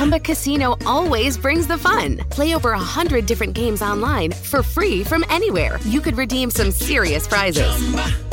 [0.00, 2.16] Chumba Casino always brings the fun.
[2.30, 5.78] Play over a hundred different games online for free from anywhere.
[5.84, 7.70] You could redeem some serious prizes.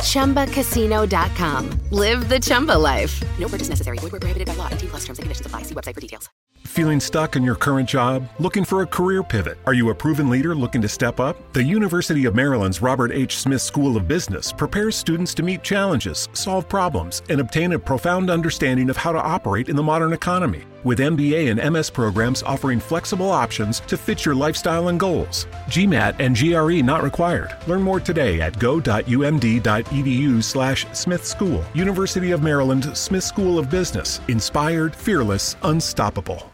[0.08, 0.46] Chumba.
[0.46, 1.80] ChumbaCasino.com.
[1.90, 3.22] Live the Chumba life.
[3.38, 3.98] No purchase necessary.
[3.98, 4.70] Void where prohibited by law.
[4.70, 5.64] T plus terms and conditions apply.
[5.64, 6.30] See website for details.
[6.64, 8.28] Feeling stuck in your current job?
[8.38, 9.58] Looking for a career pivot?
[9.66, 11.36] Are you a proven leader looking to step up?
[11.52, 13.38] The University of Maryland's Robert H.
[13.38, 18.30] Smith School of Business prepares students to meet challenges, solve problems, and obtain a profound
[18.30, 20.64] understanding of how to operate in the modern economy.
[20.84, 25.46] With MBA and MS programs offering flexible options to fit your lifestyle and goals.
[25.66, 27.56] GMAT and GRE not required.
[27.66, 31.64] Learn more today at go.umd.edu slash Smith School.
[31.74, 34.20] University of Maryland Smith School of Business.
[34.28, 36.50] Inspired, fearless, unstoppable.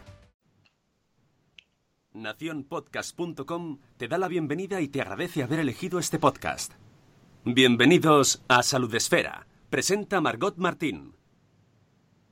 [2.15, 6.73] Naciónpodcast.com te da la bienvenida y te agradece haber elegido este podcast.
[7.43, 9.47] Bienvenidos a Salud Esfera.
[9.69, 11.14] Presenta Margot Martín.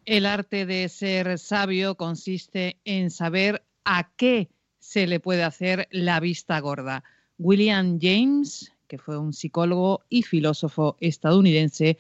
[0.06, 6.20] El arte de ser sabio consiste en saber a qué se le puede hacer la
[6.20, 7.04] vista gorda.
[7.38, 11.98] William James, que fue un psicólogo y filósofo estadounidense,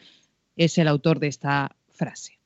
[0.57, 2.39] es el autor de esta frase.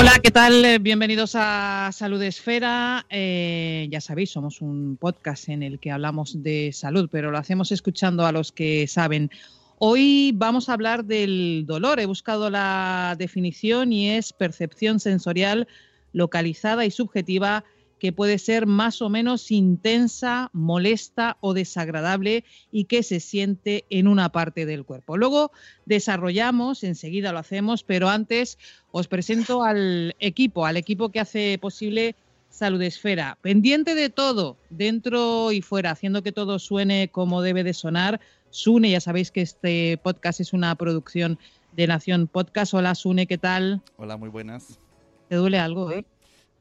[0.00, 0.64] Hola, ¿qué tal?
[0.64, 3.04] Eh, Bienvenidos a Salud Esfera.
[3.10, 7.70] Eh, ya sabéis, somos un podcast en el que hablamos de salud, pero lo hacemos
[7.70, 9.30] escuchando a los que saben.
[9.76, 12.00] Hoy vamos a hablar del dolor.
[12.00, 15.68] He buscado la definición y es percepción sensorial
[16.14, 17.64] localizada y subjetiva
[18.00, 24.08] que puede ser más o menos intensa, molesta o desagradable y que se siente en
[24.08, 25.16] una parte del cuerpo.
[25.16, 25.52] Luego
[25.84, 28.58] desarrollamos, enseguida lo hacemos, pero antes
[28.90, 32.16] os presento al equipo, al equipo que hace posible
[32.48, 37.74] Salud Esfera, pendiente de todo, dentro y fuera, haciendo que todo suene como debe de
[37.74, 38.20] sonar.
[38.50, 41.38] Sune, ya sabéis que este podcast es una producción
[41.76, 42.74] de Nación Podcast.
[42.74, 43.82] Hola Sune, ¿qué tal?
[43.98, 44.80] Hola, muy buenas.
[45.28, 46.04] ¿Te duele algo, eh?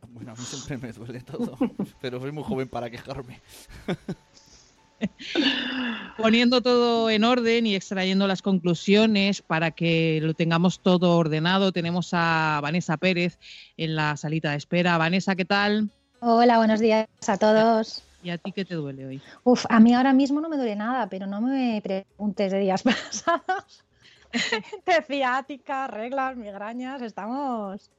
[0.08, 1.58] Bueno, a mí siempre me duele todo,
[2.02, 3.40] pero soy muy joven para quejarme.
[6.18, 12.10] Poniendo todo en orden y extrayendo las conclusiones para que lo tengamos todo ordenado, tenemos
[12.14, 13.38] a Vanessa Pérez
[13.78, 14.98] en la salita de espera.
[14.98, 15.90] Vanessa, ¿qué tal?
[16.20, 18.04] Hola, buenos días a todos.
[18.22, 19.22] ¿Y a ti qué te duele hoy?
[19.46, 22.84] Uf, a mí ahora mismo no me duele nada, pero no me preguntes de días
[22.84, 23.86] pasados.
[24.86, 27.90] de ciática, reglas, migrañas, estamos...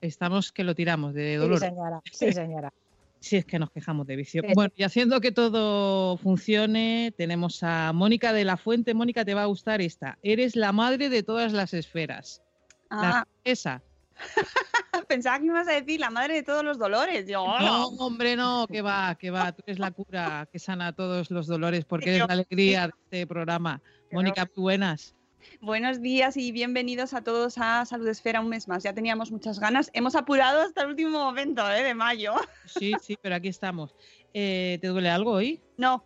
[0.00, 1.58] Estamos que lo tiramos de dolor.
[1.58, 2.00] Sí, señora.
[2.12, 2.72] Sí, señora.
[3.18, 4.42] Si es que nos quejamos de vicio.
[4.46, 4.52] Sí.
[4.54, 8.94] Bueno, y haciendo que todo funcione, tenemos a Mónica de la Fuente.
[8.94, 10.16] Mónica, te va a gustar esta.
[10.22, 12.42] Eres la madre de todas las esferas.
[12.90, 13.82] La Ah, esa.
[15.08, 17.26] pensaba que me ibas a decir la madre de todos los dolores.
[17.26, 17.86] Yo, No, hola.
[17.98, 19.50] hombre, no, que va, que va.
[19.50, 23.26] Tú eres la cura que sana todos los dolores porque eres la alegría de este
[23.26, 23.80] programa.
[24.12, 25.15] Mónica, muy buenas.
[25.60, 28.82] Buenos días y bienvenidos a todos a Salud Esfera un mes más.
[28.82, 29.90] Ya teníamos muchas ganas.
[29.94, 31.82] Hemos apurado hasta el último momento ¿eh?
[31.82, 32.34] de mayo.
[32.66, 33.94] Sí, sí, pero aquí estamos.
[34.34, 35.62] Eh, ¿Te duele algo hoy?
[35.76, 36.04] No,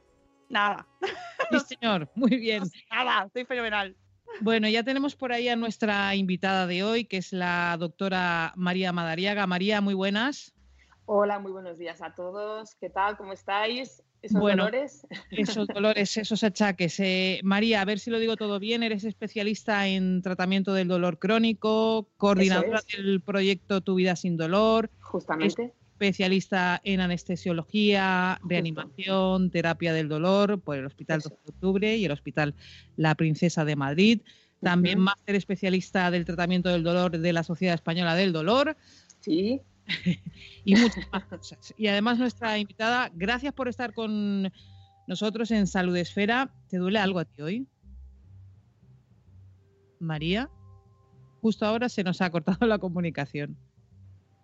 [0.49, 0.87] nada.
[1.51, 2.09] Sí, señor.
[2.15, 2.63] Muy bien.
[2.91, 3.97] Nada, estoy fenomenal.
[4.41, 8.93] Bueno, ya tenemos por ahí a nuestra invitada de hoy, que es la doctora María
[8.93, 9.47] Madariaga.
[9.47, 10.55] María, muy buenas.
[11.07, 12.77] Hola, muy buenos días a todos.
[12.77, 13.17] ¿Qué tal?
[13.17, 14.03] ¿Cómo estáis?
[14.23, 14.65] ¿Esos Bueno.
[14.65, 15.07] dolores?
[15.31, 17.01] Esos dolores, esos achaques.
[17.01, 18.83] Eh, María, a ver si lo digo todo bien.
[18.83, 22.97] Eres especialista en tratamiento del dolor crónico, coordinadora es.
[22.97, 25.73] del proyecto Tu Vida Sin Dolor, Justamente.
[25.93, 28.49] especialista en anestesiología, Justo.
[28.49, 32.55] reanimación, terapia del dolor por el Hospital Eso 12 de Octubre y el Hospital
[32.97, 34.21] La Princesa de Madrid.
[34.63, 38.77] También máster especialista del tratamiento del dolor de la Sociedad Española del Dolor
[39.21, 39.61] Sí.
[40.65, 41.75] y muchas más cosas.
[41.77, 44.53] Y además nuestra invitada, gracias por estar con
[45.07, 46.53] nosotros en Salud Esfera.
[46.69, 47.69] ¿Te duele algo a ti hoy?
[49.99, 50.51] María,
[51.41, 53.57] justo ahora se nos ha cortado la comunicación.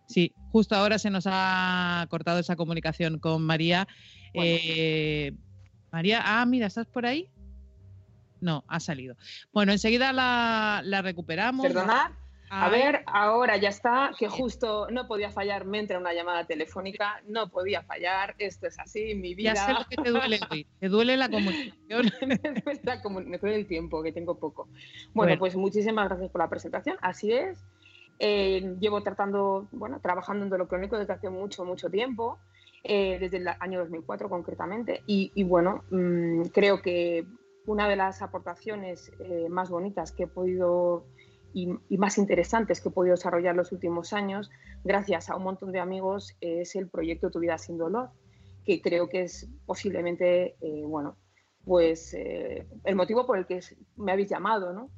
[0.07, 3.89] Sí, justo ahora se nos ha cortado esa comunicación con María.
[4.35, 4.61] Bueno.
[4.63, 5.33] Eh,
[5.91, 7.31] María, ah, mira, ¿estás por ahí?
[8.41, 9.17] No, ha salido.
[9.53, 11.67] Bueno, enseguida la, la recuperamos.
[11.67, 12.13] Perdonad.
[12.51, 17.21] A ver, ahora ya está, que justo no podía fallar, me entra una llamada telefónica,
[17.27, 19.55] no podía fallar, esto es así, mi vida.
[19.55, 20.67] Ya sé lo que te duele hoy.
[20.79, 22.13] Te duele la comunicación.
[23.27, 24.69] me, duele el tiempo, que tengo poco.
[25.13, 25.39] Bueno, Bueno.
[25.39, 27.65] pues muchísimas gracias por la presentación, así es.
[28.19, 32.39] Eh, llevo tratando, bueno, trabajando en dolor crónico desde hace mucho, mucho tiempo.
[32.89, 35.03] eh, desde el año 2004 concretamente.
[35.07, 37.27] Y, bueno, mm, creo que
[37.67, 41.05] una de las aportaciones eh, más bonitas que he podido
[41.57, 44.51] y, más interesantes que he podido desarrollar los últimos años,
[44.85, 48.11] gracias a un montón de amigos, es el proyecto Tu vida sin dolor,
[48.67, 51.17] que creo que es posiblemente, eh, bueno,
[51.65, 53.61] pues el motivo por el que
[53.97, 54.91] me habéis llamado, ¿no?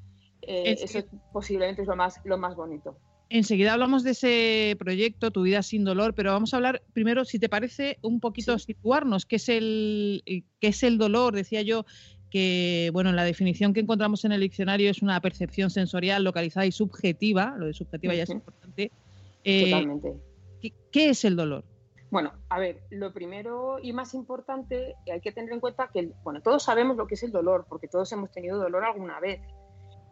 [0.42, 1.00] eso
[1.32, 2.98] posiblemente es lo más, lo más bonito.
[3.30, 7.38] Enseguida hablamos de ese proyecto, Tu vida sin dolor, pero vamos a hablar primero, si
[7.38, 11.34] te parece, un poquito situarnos, qué es el qué es el dolor.
[11.34, 11.84] Decía yo
[12.30, 16.72] que, bueno, la definición que encontramos en el diccionario es una percepción sensorial localizada y
[16.72, 17.54] subjetiva.
[17.56, 18.90] Lo de subjetiva ya es importante.
[19.44, 20.14] Eh, Totalmente.
[20.92, 21.64] ¿qué, es el dolor?
[22.10, 26.40] Bueno, a ver, lo primero y más importante, hay que tener en cuenta que, bueno,
[26.40, 29.40] todos sabemos lo que es el dolor, porque todos hemos tenido dolor alguna vez.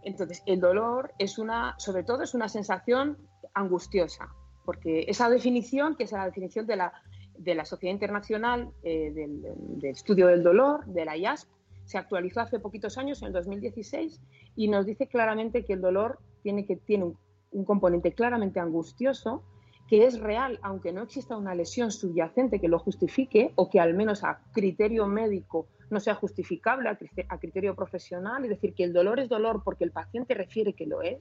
[0.02, 3.18] Entonces, el dolor es una, sobre todo, es una sensación
[3.54, 4.28] angustiosa,
[4.64, 6.92] porque esa definición, que es la definición de la,
[7.38, 11.48] de la Sociedad Internacional eh, del, Estudio del Dolor, de la IASP,
[11.86, 14.20] se actualizó hace poquitos años, en el 2016,
[14.56, 17.14] y nos dice claramente que el dolor tiene, que, tiene
[17.52, 19.42] un componente claramente angustioso,
[19.88, 23.94] que es real, aunque no exista una lesión subyacente que lo justifique, o que al
[23.94, 29.20] menos a criterio médico no sea justificable a criterio profesional, es decir, que el dolor
[29.20, 31.20] es dolor porque el paciente refiere que lo es,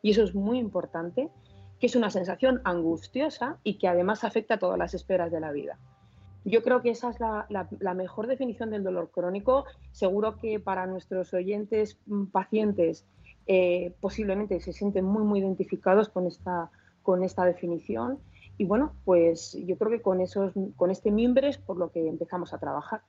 [0.00, 1.28] y eso es muy importante,
[1.78, 5.52] que es una sensación angustiosa y que además afecta a todas las esferas de la
[5.52, 5.78] vida.
[6.46, 9.64] Yo creo que esa es la, mejor definición del dolor crónico.
[9.90, 13.04] Seguro que para nuestros oyentes mm, pacientes
[13.48, 16.70] eh, posiblemente se sienten muy, muy identificados con esta,
[17.02, 18.18] con esta definición.
[18.58, 22.06] Y bueno, pues yo creo que con, esos, con este mimbre es por lo que
[22.06, 23.02] empezamos a trabajar.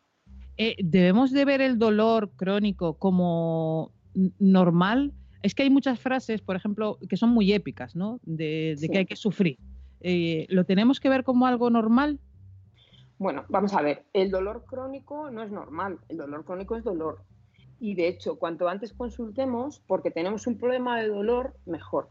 [0.57, 3.91] Eh, ¿debemos de ver el dolor crónico como
[4.39, 5.13] normal?
[5.43, 8.19] Es que hay muchas frases, por ejemplo, que son muy épicas, ¿no?
[8.23, 9.59] De, que hay que sufrir.
[10.01, 12.19] Eh, ¿Lo tenemos que ver como algo normal?
[13.19, 17.23] Bueno, vamos a ver, el dolor crónico no es normal, el dolor crónico es dolor.
[17.79, 22.09] Y de hecho, cuanto antes consultemos, porque tenemos un problema de dolor, mejor.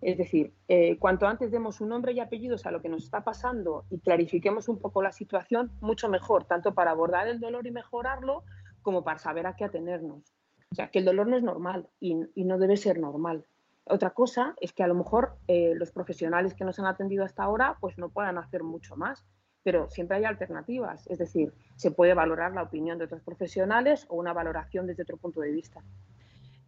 [0.00, 3.22] Es decir, eh, cuanto antes demos un nombre y apellidos a lo que nos está
[3.22, 7.70] pasando y clarifiquemos un poco la situación, mucho mejor, tanto para abordar el dolor y
[7.70, 8.42] mejorarlo,
[8.82, 10.34] como para saber a qué atenernos.
[10.72, 13.44] O sea, que el dolor no es normal y, no debe ser normal.
[13.84, 17.42] Otra cosa es que a lo mejor eh, los profesionales que nos han atendido hasta
[17.42, 19.24] ahora pues no puedan hacer mucho más,
[19.62, 21.06] pero siempre hay alternativas.
[21.08, 25.16] Es decir, se puede valorar la opinión de otros profesionales o una valoración desde otro
[25.16, 25.82] punto de vista.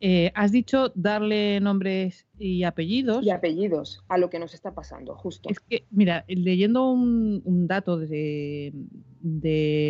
[0.02, 3.24] Eh, has dicho darle nombres y apellidos.
[3.24, 5.50] Y apellidos a lo que nos está pasando, justo.
[5.50, 8.72] Es que, mira, leyendo un, dato de,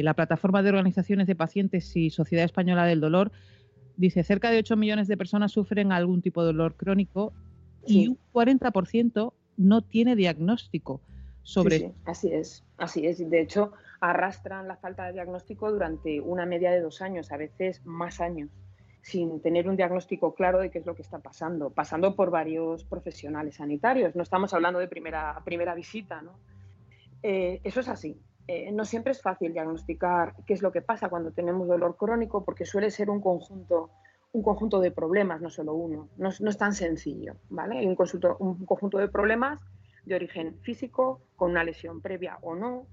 [0.02, 3.30] la plataforma de organizaciones de pacientes y Sociedad Española del Dolor,
[3.96, 7.32] dice cerca de 8 millones de personas sufren algún tipo de dolor crónico
[7.86, 11.02] y un 40% no tiene diagnóstico
[11.42, 11.78] sobre.
[11.78, 13.30] Sí, así es, así es.
[13.30, 17.84] De hecho, arrastran la falta de diagnóstico durante una media de dos años, a veces
[17.84, 18.50] más años
[19.02, 22.84] sin tener un diagnóstico claro de qué es lo que está pasando, pasando por varios
[22.84, 24.14] profesionales sanitarios.
[24.14, 26.20] No estamos hablando de primera, primera visita.
[26.22, 26.38] ¿no?
[27.22, 28.20] Eh, eso es así.
[28.46, 32.44] Eh, no siempre es fácil diagnosticar qué es lo que pasa cuando tenemos dolor crónico
[32.44, 33.90] porque suele ser un conjunto,
[34.32, 36.08] un conjunto de problemas, no solo uno.
[36.16, 37.36] No, es tan sencillo.
[37.48, 37.78] ¿vale?
[37.78, 37.96] Hay un,
[38.38, 39.60] un conjunto de problemas
[40.04, 42.86] de origen físico, con una lesión previa o no,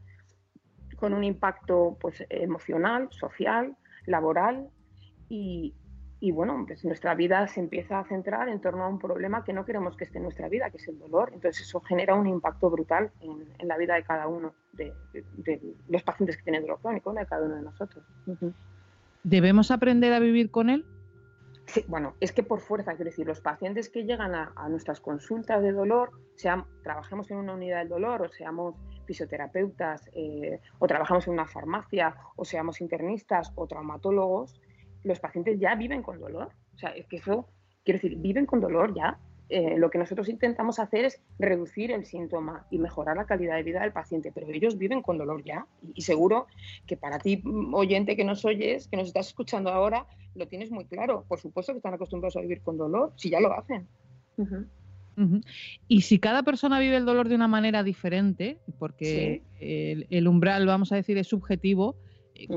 [0.98, 3.75] con un impacto pues, emocional, social,
[4.06, 4.70] laboral
[5.29, 5.75] y,
[6.20, 9.53] y bueno, pues nuestra vida se empieza a centrar en torno a un problema que
[9.53, 11.29] no queremos que esté en nuestra vida, que es el dolor.
[11.34, 14.93] Entonces eso genera un impacto brutal en, la vida de cada uno, de,
[15.88, 18.03] los pacientes que tienen dolor crónico, de cada uno de nosotros.
[19.24, 20.86] ¿Debemos aprender a vivir con él?
[21.67, 25.62] Sí, bueno, es que por fuerza, quiero decir, los pacientes que llegan a, nuestras consultas
[25.62, 31.27] de dolor, sea, trabajemos en una unidad del dolor o seamos fisioterapeutas eh, o trabajamos
[31.27, 34.62] en una farmacia o seamos internistas o traumatólogos,
[35.03, 36.53] los pacientes ya viven con dolor.
[36.74, 37.50] O sea, es que eso,
[37.83, 39.19] quiero decir, viven con dolor ya.
[39.50, 43.63] Eh, lo que nosotros intentamos hacer es reducir el síntoma y mejorar la calidad de
[43.63, 45.66] vida del paciente, pero ellos viven con dolor ya.
[45.94, 46.48] Y, seguro
[46.86, 50.86] que para ti, oyente que nos oyes, que nos estás escuchando ahora, lo tienes muy
[50.86, 51.24] claro.
[51.30, 53.88] Por supuesto que están acostumbrados a vivir con dolor, si ya lo hacen.
[55.88, 60.92] Y si cada persona vive el dolor de una manera diferente, porque el, umbral, vamos
[60.92, 61.96] a decir, es subjetivo,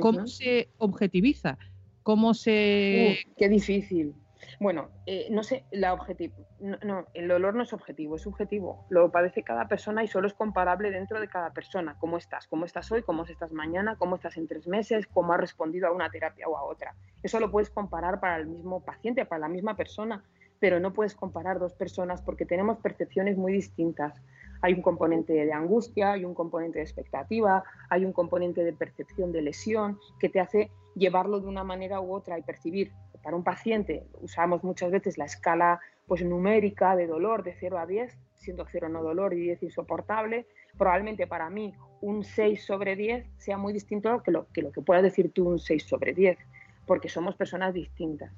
[0.01, 1.57] ¿cómo se objetiviza?
[2.03, 3.19] ¿Cómo se...?
[3.37, 4.15] qué difícil.
[4.59, 8.87] Bueno, eh, no sé, la objetivo, no, el dolor no es objetivo, es subjetivo.
[8.89, 11.97] Lo padece cada persona y solo es comparable dentro de cada persona.
[11.99, 12.47] ¿Cómo estás?
[12.49, 13.03] ¿Cómo estás hoy?
[13.03, 13.97] ¿Cómo estás mañana?
[13.97, 15.07] ¿Cómo estás en tres meses?
[15.07, 16.95] ¿Cómo has respondido a una terapia o a otra?
[17.23, 20.25] Eso lo puedes comparar para el mismo paciente, para la misma persona,
[20.59, 24.21] pero no puedes comparar dos personas porque tenemos percepciones muy distintas.
[24.63, 29.33] Hay un componente de angustia, hay un componente de expectativa, hay un componente de percepción
[29.33, 32.93] de lesión que te hace llevarlo de una manera u otra y percibir.
[33.23, 37.87] Para un paciente usamos muchas veces la escala pues, numérica de dolor de 0 a
[37.87, 40.47] 10, siendo 0 no dolor y 10 insoportable.
[40.77, 44.81] Probablemente para mí un 6 sobre 10 sea muy distinto que lo que, lo que
[44.81, 46.39] pueda decir tú un 6 sobre 10,
[46.87, 48.33] porque somos personas distintas.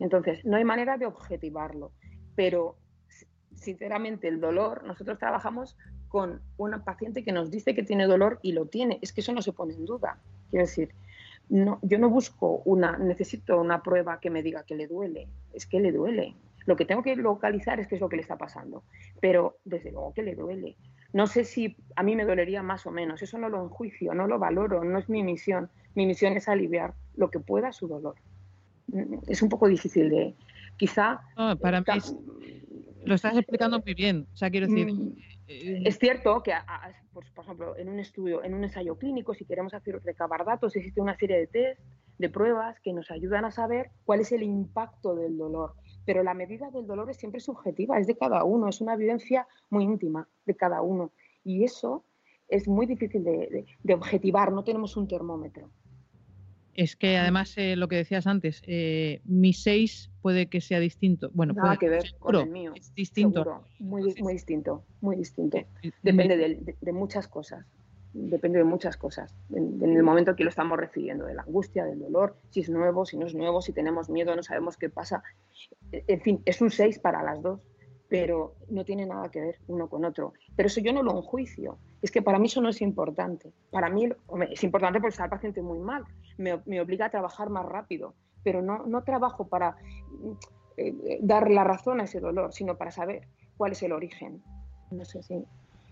[0.00, 1.92] Entonces, no hay manera de objetivarlo,
[2.34, 2.76] pero
[3.54, 5.76] sinceramente el dolor, nosotros trabajamos
[6.08, 9.32] con una paciente que nos dice que tiene dolor y lo tiene, es que eso
[9.32, 10.20] no se pone en duda.
[10.50, 10.94] Quiero decir,
[11.48, 15.66] no, yo no busco una, necesito una prueba que me diga que le duele, es
[15.66, 16.34] que le duele.
[16.66, 18.84] Lo que tengo que localizar es qué es lo que le está pasando,
[19.20, 20.76] pero desde luego que le duele.
[21.12, 24.26] No sé si a mí me dolería más o menos, eso no lo enjuicio, no
[24.26, 25.70] lo valoro, no es mi misión.
[25.94, 28.16] Mi misión es aliviar lo que pueda su dolor.
[28.88, 30.34] Mm, es un poco difícil de,
[30.76, 31.20] quizá...
[31.60, 31.86] para mí
[33.04, 34.88] lo estás explicando muy bien, o sea, quiero decir...
[35.46, 36.52] Es cierto que,
[37.12, 41.00] por ejemplo, en un estudio, en un ensayo clínico, si queremos hacer recabar datos, existe
[41.00, 41.80] una serie de test,
[42.18, 45.74] de pruebas que nos ayudan a saber cuál es el impacto del dolor.
[46.06, 49.46] Pero la medida del dolor es siempre subjetiva, es de cada uno, es una vivencia
[49.70, 51.12] muy íntima de cada uno.
[51.42, 52.04] Y eso
[52.48, 55.70] es muy difícil de, objetivar, no tenemos un termómetro.
[56.74, 61.30] Es que además eh, lo que decías antes, eh, mi 6 puede que sea distinto.
[61.32, 62.72] Bueno, Nada que ver con el mío.
[62.74, 63.62] Es distinto.
[63.78, 65.58] Muy, muy distinto, muy distinto.
[66.02, 67.64] Depende de, muchas cosas.
[68.12, 69.34] Depende de muchas cosas.
[69.52, 73.04] En, el momento que lo estamos recibiendo, de la angustia, del dolor, si es nuevo,
[73.04, 75.22] si no es nuevo, si tenemos miedo, no sabemos qué pasa.
[75.92, 77.60] En fin, es un 6 para las dos,
[78.22, 80.32] pero no tiene nada que ver uno con otro.
[80.56, 81.78] Pero eso yo no lo enjuicio.
[82.02, 83.52] Es que para mí eso no es importante.
[83.70, 84.08] Para mí
[84.50, 86.04] es importante porque está el paciente muy mal.
[86.38, 89.76] Me, me obliga a trabajar más rápido pero no, no trabajo para
[90.76, 94.42] eh, dar la razón a ese dolor, sino para saber cuál es el origen.
[94.90, 95.42] No sé si,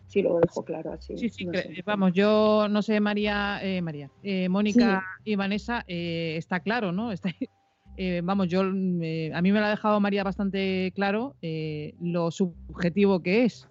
[0.07, 1.17] si lo dejo claro así.
[1.17, 1.49] Sí, sí,
[1.85, 7.11] vamos, yo no sé, María, eh, María, eh, Mónica y Vanessa, está claro, ¿no?
[7.11, 7.31] Está,
[8.23, 11.35] vamos, yo a mí me lo ha dejado María bastante claro
[12.01, 13.69] lo subjetivo que es.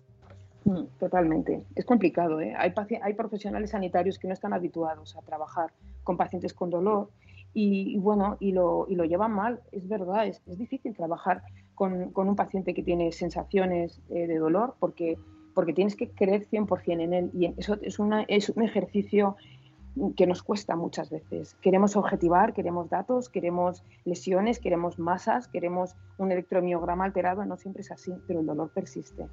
[0.65, 1.63] Mm, totalmente.
[1.75, 2.39] Es complicado.
[2.41, 2.53] ¿eh?
[2.57, 5.71] Hay, hay profesionales sanitarios que no están habituados a trabajar
[6.03, 7.09] con pacientes con dolor
[7.53, 11.41] y, bueno, y lo, y lo llevan mal, es verdad, es, es difícil trabajar
[11.75, 15.17] con, con, un paciente que tiene sensaciones eh, de dolor porque,
[15.53, 19.35] porque tienes que creer 100% en él y eso es, una, es un ejercicio
[20.15, 21.55] que nos cuesta muchas veces.
[21.61, 27.91] Queremos objetivar, queremos datos, queremos lesiones, queremos masas, queremos un electromiograma alterado, no siempre es
[27.91, 29.27] así, pero el dolor persiste.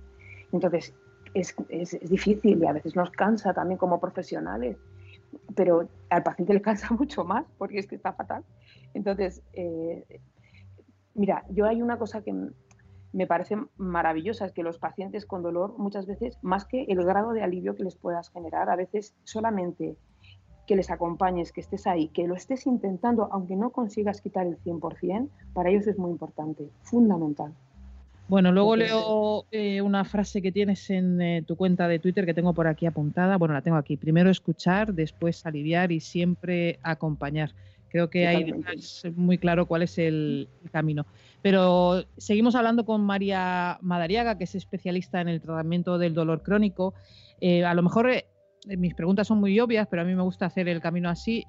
[0.53, 0.95] Entonces,
[1.35, 4.77] es, es, es difícil y a veces nos cansa también como profesionales
[5.55, 8.45] pero al paciente le cansa mucho más porque es que está fatal.
[8.95, 10.21] Entonces, eh,
[11.15, 12.35] mira, yo hay una cosa que
[13.13, 17.33] me parece maravillosa, es que los pacientes con dolor muchas veces, más que el grado
[17.33, 19.97] de alivio que les puedas generar, a veces solamente
[20.69, 24.59] que les acompañes, que estés ahí, que lo estés intentando, aunque no consigas quitar el
[24.59, 27.55] 100%, para ellos es muy importante, fundamental.
[28.29, 32.35] Bueno, luego leo eh, una frase que tienes en eh, tu cuenta de Twitter que
[32.35, 33.39] tengo por aquí apuntada.
[33.39, 33.97] Bueno, la tengo aquí.
[33.97, 37.55] Primero escuchar, después aliviar y siempre acompañar.
[37.89, 41.07] Creo que hay es muy claro cuál es el, camino.
[41.41, 46.93] Pero seguimos hablando con María Madariaga, que es especialista en el tratamiento del dolor crónico.
[47.41, 48.11] Eh, a lo mejor
[48.77, 51.45] mis preguntas son muy obvias, pero a mí me gusta hacer el camino así.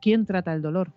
[0.00, 0.92] ¿Quién trata el dolor?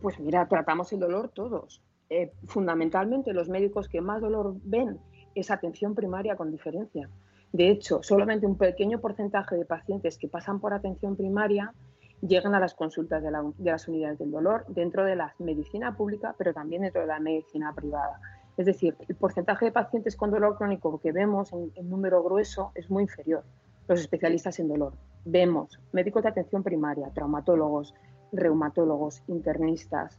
[0.00, 4.98] Pues mira, tratamos el dolor todos eh, fundamentalmente los médicos que más dolor ven
[5.36, 7.08] es atención primaria con diferencia.
[7.52, 11.72] De hecho, solamente un pequeño porcentaje de pacientes que pasan por atención primaria
[12.20, 16.52] llegan a las consultas de, las unidades del dolor dentro de la medicina pública, pero
[16.52, 18.20] también dentro de la medicina privada.
[18.56, 22.90] Es decir, el porcentaje de pacientes con dolor crónico que vemos en número grueso es
[22.90, 23.44] muy inferior.
[23.90, 24.92] Los especialistas en dolor.
[25.24, 27.92] Vemos médicos de atención primaria, traumatólogos,
[28.30, 30.16] reumatólogos, internistas,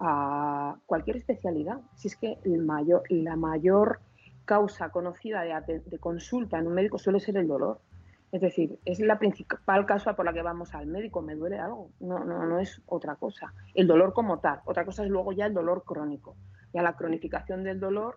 [0.00, 1.82] a cualquier especialidad.
[1.94, 4.00] Si es que el mayor, la mayor
[4.46, 7.82] causa conocida de, consulta en un médico suele ser el dolor.
[8.32, 11.90] Es decir, es la principal causa por la que vamos al médico, me duele algo,
[12.00, 13.52] no, no, no es otra cosa.
[13.74, 16.34] El dolor como tal, otra cosa es luego ya el dolor crónico.
[16.72, 18.16] Ya la cronificación del dolor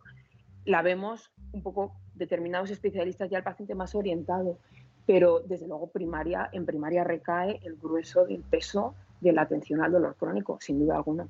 [0.64, 4.58] la vemos un poco determinados especialistas ya el paciente más orientado,
[5.06, 9.92] pero desde luego primaria, en primaria recae el grueso del peso de la atención al
[9.92, 11.28] dolor crónico, sin duda alguna.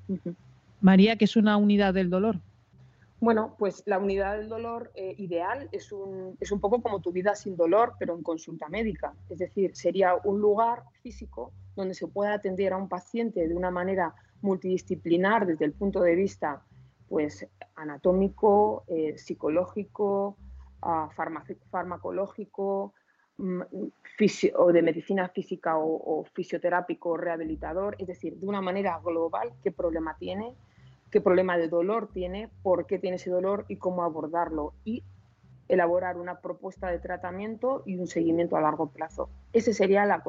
[0.82, 2.40] María, ¿qué es una unidad del dolor?
[3.22, 7.12] Bueno, pues la unidad del dolor eh, ideal es un, es un poco como tu
[7.12, 9.14] vida sin dolor, pero en consulta médica.
[9.30, 13.72] Es decir, sería un lugar físico donde se pueda atender a un paciente de una
[13.72, 16.62] manera multidisciplinar desde el punto de vista
[17.08, 20.38] pues, anatómico, eh, psicológico,
[20.82, 21.10] ah,
[21.72, 22.94] farmacológico
[23.38, 30.16] o de medicina física o, fisioterápico rehabilitador, es decir, de una manera global qué problema
[30.18, 30.54] tiene,
[31.12, 34.74] qué problema de dolor tiene, por qué tiene ese dolor y cómo abordarlo.
[34.84, 35.04] Y
[35.68, 39.30] elaborar una propuesta de tratamiento y un seguimiento a largo plazo.
[39.52, 40.24] Esa sería la,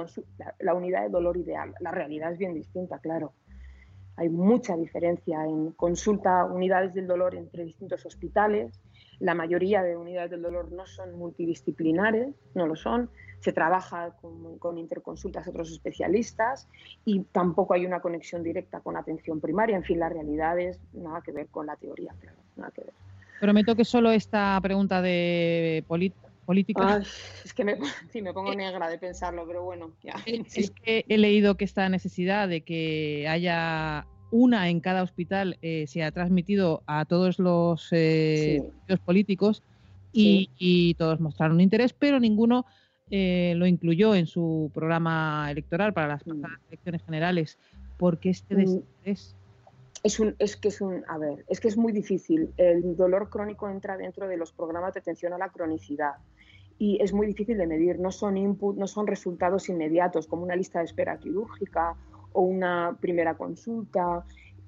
[0.58, 1.74] la, unidad de dolor ideal.
[1.80, 3.32] La realidad es bien distinta, claro.
[4.16, 8.80] Hay mucha diferencia en consulta unidades del dolor entre distintos hospitales.
[9.18, 13.10] La mayoría de unidades del dolor no son multidisciplinares, no lo son.
[13.40, 16.68] Se trabaja con, con interconsultas a otros especialistas
[17.04, 19.76] y tampoco hay una conexión directa con atención primaria.
[19.76, 22.92] En fin, la realidad es nada que ver con la teoría, claro, nada que ver.
[23.40, 27.02] Prometo que solo esta pregunta de política.
[27.44, 27.76] es que me,
[28.12, 30.14] sí, me pongo negra de pensarlo, pero bueno, ya.
[30.54, 35.86] Es que he leído que esta necesidad de que haya una en cada hospital eh,
[35.86, 38.62] se ha transmitido a todos los, eh,
[39.04, 39.62] políticos
[40.12, 42.64] y, todos mostraron interés, pero ninguno
[43.10, 46.42] eh, lo incluyó en su programa electoral para las mm.
[46.68, 47.58] elecciones generales.
[47.98, 48.58] porque este mm.
[48.58, 49.34] desinterés?
[50.02, 52.50] Es, un, es que es un, a ver, es que es muy difícil.
[52.56, 56.12] El dolor crónico entra dentro de los programas de atención a la cronicidad
[56.78, 57.98] y es muy difícil de medir.
[57.98, 61.96] No son input, no son resultados inmediatos como una lista de espera quirúrgica
[62.36, 64.24] o una primera consulta.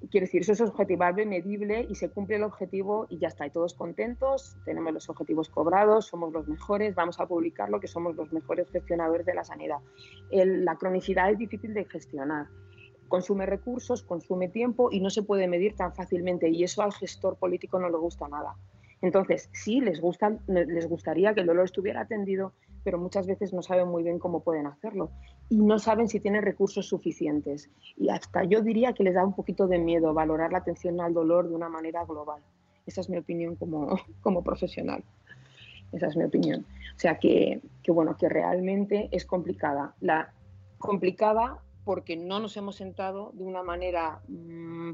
[0.09, 3.45] Quiero decir, eso es objetivable, medible y se cumple el objetivo y ya está.
[3.45, 8.15] Y todos contentos, tenemos los objetivos cobrados, somos los mejores, vamos a publicarlo que somos
[8.15, 9.79] los mejores gestionadores de la sanidad.
[10.31, 12.47] la cronicidad es difícil de gestionar
[13.09, 17.37] consume recursos, consume tiempo y no se puede medir tan fácilmente y eso al gestor
[17.37, 18.55] político no le gusta nada.
[19.01, 22.53] Entonces, sí, les, gusta, les gustaría que el dolor estuviera atendido,
[22.89, 25.11] pero muchas veces no saben muy bien cómo pueden hacerlo
[25.47, 27.69] y no saben si tienen recursos suficientes.
[27.95, 31.13] Y hasta yo diría que les da un poquito de miedo valorar la atención al
[31.13, 32.41] dolor de una manera global.
[32.87, 35.03] Esa es mi opinión como, como profesional.
[35.91, 36.65] Esa es mi opinión.
[36.95, 39.93] O sea que, que, bueno, que realmente es complicada.
[40.01, 40.33] La
[40.79, 44.93] complicada porque no nos hemos sentado de una manera mm,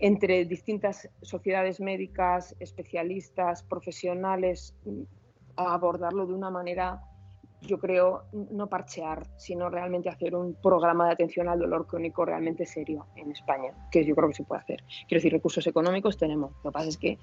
[0.00, 5.02] entre distintas sociedades médicas, especialistas, profesionales, mm,
[5.56, 7.02] a abordarlo de una manera,
[7.62, 12.66] yo creo, no parchear, sino realmente hacer un programa de atención al dolor crónico realmente
[12.66, 14.84] serio en España, que yo creo que se puede hacer.
[15.08, 17.18] Quiero decir, recursos económicos tenemos, lo que pasa es que,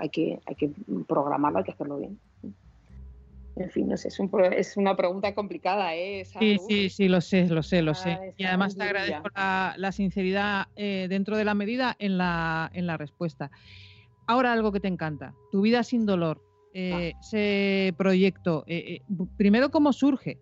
[0.00, 0.70] hay, que hay que
[1.06, 2.18] programarlo, hay que hacerlo bien.
[3.56, 4.18] En fin, no sé, es,
[4.52, 6.24] es una pregunta complicada, ¿eh?
[6.24, 8.34] sí, sí, sí, lo sé, lo sé, lo sé.
[8.36, 12.96] Y además te agradezco la, sinceridad eh, dentro de la medida en la, en la
[12.96, 13.52] respuesta.
[14.26, 16.42] Ahora algo que te encanta, tu vida sin dolor,
[16.74, 19.00] eh, ese proyecto, eh,
[19.36, 20.38] primero, ¿cómo surge?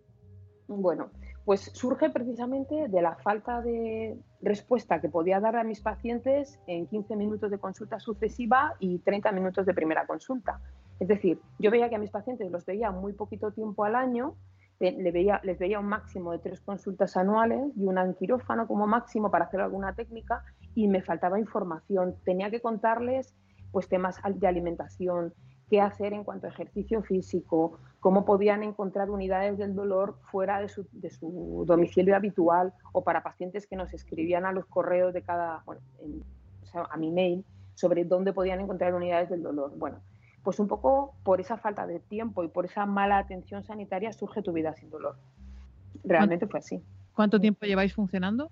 [0.66, 1.10] Bueno,
[1.44, 6.86] pues surge precisamente de la falta de respuesta que podía dar a mis pacientes en
[6.86, 10.60] 15 minutos de consulta sucesiva y 30 minutos de primera consulta.
[11.00, 14.36] Es decir, yo veía que a mis pacientes los veía muy poquito tiempo al año,
[14.78, 19.44] les veía un máximo de tres consultas anuales y una en quirófano como máximo para
[19.44, 22.16] hacer alguna técnica y me faltaba información.
[22.24, 23.34] Tenía que contarles
[23.70, 25.34] pues temas de alimentación,
[25.72, 30.68] qué hacer en cuanto a ejercicio físico, cómo podían encontrar unidades del dolor fuera de
[30.68, 35.80] su, domicilio habitual o para pacientes que nos escribían a los correos de cada, bueno,
[36.90, 39.72] a mi mail sobre dónde podían encontrar unidades del dolor.
[39.78, 40.02] Bueno,
[40.42, 44.42] pues un poco por esa falta de tiempo y por esa mala atención sanitaria surge
[44.42, 45.16] tu vida sin dolor.
[46.04, 46.82] Realmente fue así.
[47.14, 48.50] ¿Cuánto tiempo lleváis funcionando?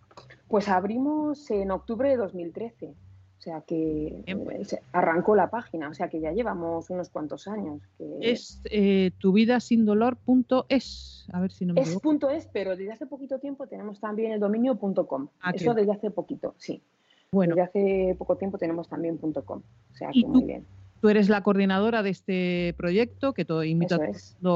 [0.48, 2.94] Pues abrimos en octubre de 2013.
[3.40, 4.74] O sea que pues.
[4.74, 7.80] eh, arrancó la página, o sea que ya llevamos unos cuantos años.
[8.20, 11.26] Es eh, tu vida sin dolor.es.
[11.32, 14.32] A ver si no me Es punto es, pero desde hace poquito tiempo tenemos también
[14.32, 15.28] el dominio .com.
[15.40, 16.82] Ah, Eso desde hace poquito, sí.
[17.32, 17.54] Bueno.
[17.54, 19.62] Desde hace poco tiempo tenemos también .com.
[19.62, 20.66] O sea que muy bien.
[21.00, 23.98] Tú eres la coordinadora de este proyecto, que todo invito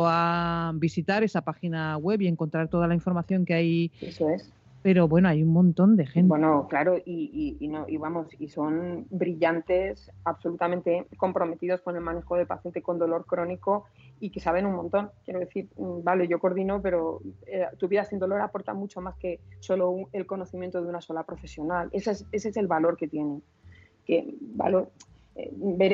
[0.07, 3.93] a visitar esa página web y encontrar toda la información que hay.
[4.03, 4.53] Eso es.
[4.85, 6.29] Pero bueno, hay un montón de gente.
[6.29, 12.37] Bueno, claro, y, y, no, y vamos, y son brillantes, absolutamente comprometidos con el manejo
[12.37, 13.87] del paciente con dolor crónico
[14.21, 15.11] y que saben un montón.
[15.25, 19.17] Quiero decir, mm, vale, yo coordino, pero eh, tu vida sin dolor aporta mucho más
[19.17, 21.89] que solo el conocimiento de una sola profesional.
[21.93, 23.41] Ese es, ese es el valor que tiene.
[24.05, 24.91] Que valor,
[25.35, 25.51] eh,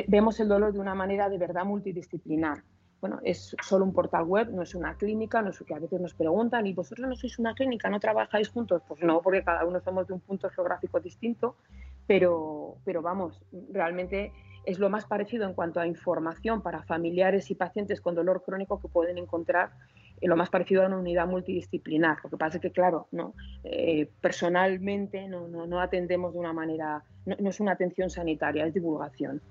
[0.09, 2.61] vemos el dolor de una manera de verdad multidisciplinar.
[3.01, 5.99] Bueno, es solo un portal web, no es una clínica, no es que a veces
[5.99, 8.83] nos preguntan, ¿y vosotros no sois una clínica, no trabajáis juntos?
[8.87, 11.55] Pues no, porque cada uno somos de un punto geográfico distinto,
[12.05, 14.31] pero, pero vamos, realmente
[14.65, 18.79] es lo más parecido en cuanto a información para familiares y pacientes con dolor crónico
[18.79, 19.71] que pueden encontrar
[20.21, 22.19] lo más parecido a una unidad multidisciplinar.
[22.23, 23.33] Lo que pasa es que, claro, no
[23.63, 28.73] eh, personalmente no, no, no, atendemos de una manera, no, es una atención sanitaria, es
[28.73, 29.41] divulgación.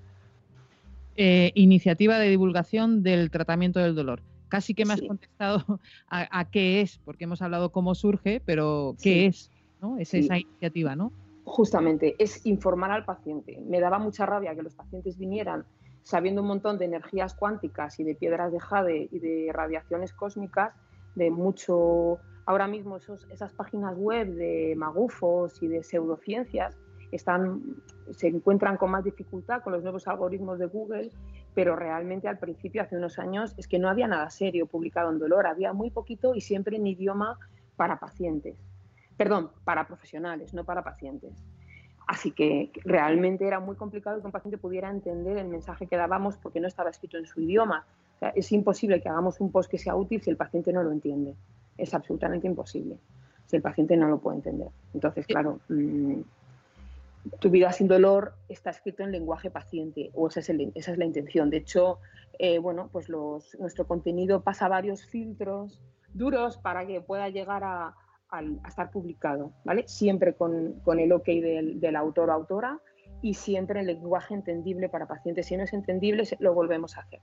[1.23, 4.23] Eh, iniciativa de divulgación del tratamiento del dolor.
[4.47, 5.07] Casi que me has Sí.
[5.07, 5.63] contestado
[6.07, 9.25] a, a qué es, porque hemos hablado cómo surge, pero qué Sí.
[9.25, 9.97] es, ¿no?
[9.97, 10.19] Es Sí.
[10.19, 11.13] esa iniciativa, ¿no?
[11.43, 13.59] Justamente, es informar al paciente.
[13.67, 15.65] Me daba mucha rabia que los pacientes vinieran
[16.03, 20.73] sabiendo un montón de energías cuánticas y de piedras de jade y de radiaciones cósmicas,
[21.15, 22.19] de mucho...
[22.47, 26.75] Ahora mismo esos, esas páginas web de magufos y de pseudociencias
[27.11, 27.61] están,
[28.11, 31.11] se encuentran con más dificultad con los nuevos algoritmos de Google,
[31.53, 35.19] pero realmente al principio, hace unos años, es que no había nada serio publicado en
[35.19, 37.37] dolor, había muy poquito y siempre en idioma
[37.75, 38.55] para pacientes.
[39.17, 41.33] Perdón, para profesionales, no para pacientes.
[42.07, 46.37] Así que realmente era muy complicado que un paciente pudiera entender el mensaje que dábamos
[46.37, 47.85] porque no estaba escrito en su idioma.
[48.15, 50.83] O sea, es imposible que hagamos un post que sea útil si el paciente no
[50.83, 51.35] lo entiende.
[51.77, 52.97] Es absolutamente imposible
[53.45, 54.69] si el paciente no lo puede entender.
[54.93, 56.21] Entonces, claro, mmm,
[57.39, 60.97] tu vida sin dolor está escrito en lenguaje paciente o esa es, el, esa es
[60.97, 61.49] la intención.
[61.49, 61.99] De hecho,
[62.39, 65.81] eh, bueno, pues los, nuestro contenido pasa varios filtros
[66.13, 67.95] duros para que pueda llegar a,
[68.29, 69.87] a, a estar publicado, ¿vale?
[69.87, 72.79] Siempre con, con el ok del, del, autor o autora
[73.21, 75.45] y siempre en lenguaje entendible para pacientes.
[75.45, 77.19] Si no es entendible, lo volvemos a hacer.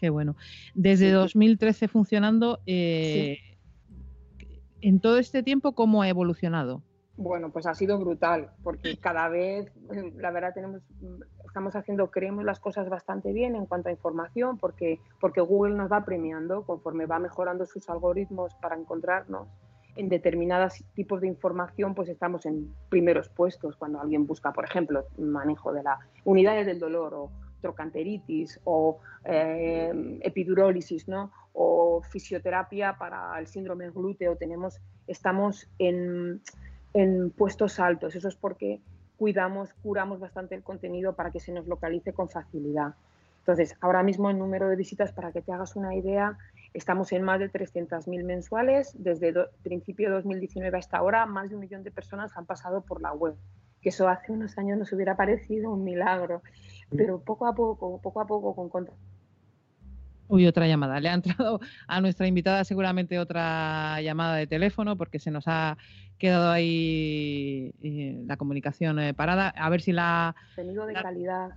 [0.00, 0.36] Qué bueno.
[0.74, 1.12] Desde sí.
[1.12, 3.38] 2013 funcionando, eh,
[4.38, 4.60] sí.
[4.80, 6.82] en todo este tiempo, ¿cómo ha evolucionado?
[7.16, 9.70] Bueno, pues ha sido brutal, porque cada vez,
[10.16, 10.82] la verdad, tenemos,
[11.46, 15.92] estamos haciendo, creemos las cosas bastante bien en cuanto a información, porque, porque Google nos
[15.92, 19.46] va premiando conforme va mejorando sus algoritmos para encontrarnos
[19.94, 25.06] en determinados tipos de información, pues estamos en primeros puestos cuando alguien busca, por ejemplo,
[25.16, 31.30] manejo de las unidades del dolor o trocanteritis o eh, epidurólisis, ¿no?
[31.52, 34.36] O fisioterapia para el síndrome glúteo.
[34.36, 36.42] Tenemos, estamos en
[36.94, 38.14] en puestos altos.
[38.14, 38.80] Eso es porque
[39.18, 42.94] cuidamos, curamos bastante el contenido para que se nos localice con facilidad.
[43.40, 46.38] Entonces, ahora mismo el número de visitas, para que te hagas una idea,
[46.72, 48.92] estamos en más de 300.000 mensuales.
[48.94, 52.80] Desde do, principio de 2019 hasta ahora, más de un millón de personas han pasado
[52.80, 53.34] por la web.
[53.82, 56.40] Que eso hace unos años nos hubiera parecido un milagro.
[56.96, 58.94] Pero poco a poco, poco a poco, con contra
[60.28, 61.00] Uy, otra llamada.
[61.00, 65.76] Le ha entrado a nuestra invitada seguramente otra llamada de teléfono porque se nos ha
[66.18, 69.48] quedado ahí eh, la comunicación eh, parada.
[69.48, 70.34] A ver si la...
[70.56, 71.02] De la...
[71.02, 71.50] calidad.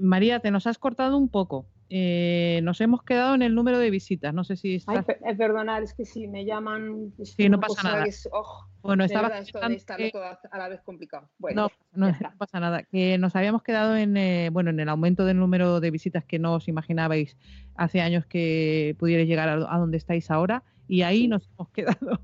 [0.00, 1.66] María, te nos has cortado un poco.
[1.92, 4.32] Eh, nos hemos quedado en el número de visitas.
[4.32, 4.96] No sé si estás...
[4.96, 7.12] Ay, per perdonar, es que si me llaman...
[7.18, 8.04] Es sí, no pasa nada.
[8.04, 11.28] Es, oh, bueno, estaba verdad, esto de estarlo todo a la vez complicado.
[11.38, 12.84] Bueno, no, no, no, pasa nada.
[12.84, 16.38] Que nos habíamos quedado en, eh, bueno, en el aumento del número de visitas que
[16.38, 17.36] no os imaginabais
[17.74, 21.28] hace años que pudierais llegar a, a donde estáis ahora y ahí sí.
[21.28, 22.20] nos hemos quedado.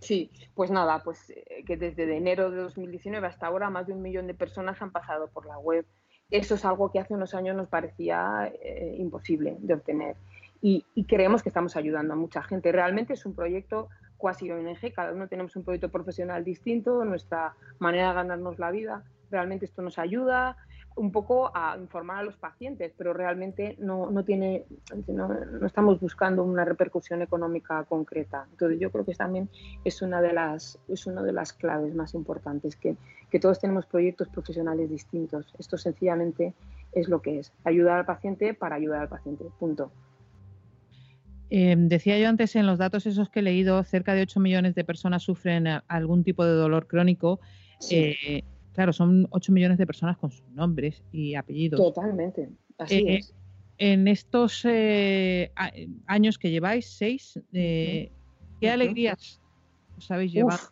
[0.00, 4.02] Sí, pues nada, pues eh, que desde enero de 2019 hasta ahora más de un
[4.02, 5.86] millón de personas han pasado por la web.
[6.30, 10.16] Eso es algo que hace unos años nos parecía eh, imposible de obtener.
[10.62, 12.70] Y, y, creemos que estamos ayudando a mucha gente.
[12.70, 13.88] Realmente es un proyecto
[14.18, 19.02] cuasi ONG, cada uno tenemos un proyecto profesional distinto, nuestra manera de ganarnos la vida.
[19.30, 20.58] Realmente esto nos ayuda
[20.96, 24.64] un poco a informar a los pacientes, pero realmente no, no tiene,
[25.08, 28.46] no, no, estamos buscando una repercusión económica concreta.
[28.50, 29.48] Entonces yo creo que también
[29.84, 32.96] es una de las, es una de las claves más importantes, que,
[33.30, 35.54] que todos tenemos proyectos profesionales distintos.
[35.58, 36.54] Esto sencillamente
[36.92, 39.90] es lo que es, ayudar al paciente para ayudar al paciente, punto.
[41.52, 44.74] Eh, decía yo antes en los datos esos que he leído, cerca de 8 millones
[44.76, 47.40] de personas sufren algún tipo de dolor crónico.
[47.80, 47.96] Sí.
[47.96, 51.80] Eh, claro, son 8 millones de personas con sus nombres y apellidos.
[51.80, 53.34] Totalmente, así eh, es.
[53.78, 54.64] En estos
[56.06, 57.50] años que lleváis, seis, -huh.
[57.52, 58.10] ¿qué
[58.60, 58.72] uh -huh.
[58.72, 59.40] alegrías
[59.96, 60.58] os habéis llevado?
[60.58, 60.70] Uf,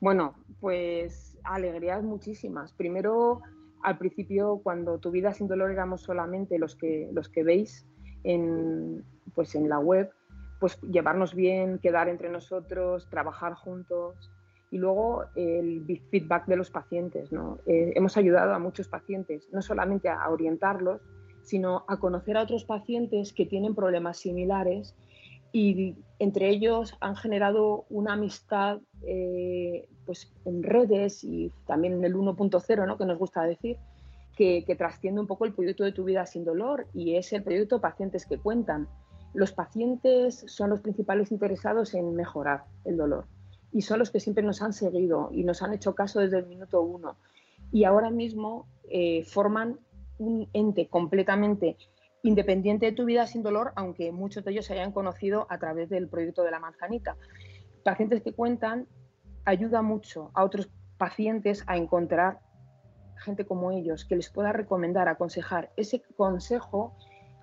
[0.00, 2.72] bueno, pues alegrías muchísimas.
[2.72, 3.42] Primero,
[3.82, 7.86] al principio, cuando tu vida sin dolor éramos solamente los que, los que veis
[8.24, 9.04] en,
[9.34, 10.10] pues en la web,
[10.60, 14.30] pues llevarnos bien, quedar entre nosotros, trabajar juntos
[14.76, 17.32] y luego el feedback de los pacientes.
[17.32, 17.58] ¿no?
[17.66, 21.00] Eh, hemos ayudado a muchos pacientes, no solamente a orientarlos,
[21.42, 24.94] sino a conocer a otros pacientes que tienen problemas similares
[25.50, 32.14] y entre ellos han generado una amistad eh, pues en redes y también en el
[32.14, 32.98] 1.0, ¿no?
[32.98, 33.78] que nos gusta decir,
[34.36, 37.42] que, que trasciende un poco el proyecto de tu vida sin dolor y es el
[37.42, 38.88] proyecto Pacientes que Cuentan.
[39.32, 43.24] Los pacientes son los principales interesados en mejorar el dolor
[43.72, 46.46] y son los que siempre nos han seguido y nos han hecho caso desde el
[46.46, 47.16] minuto uno.
[47.72, 49.78] Y ahora mismo eh, forman
[50.18, 51.76] un ente completamente
[52.22, 55.88] independiente de tu vida sin dolor, aunque muchos de ellos se hayan conocido a través
[55.88, 57.16] del proyecto de la manzanita.
[57.84, 58.88] Pacientes que cuentan
[59.44, 62.40] ayuda mucho a otros pacientes a encontrar
[63.16, 66.96] gente como ellos, que les pueda recomendar, aconsejar, ese consejo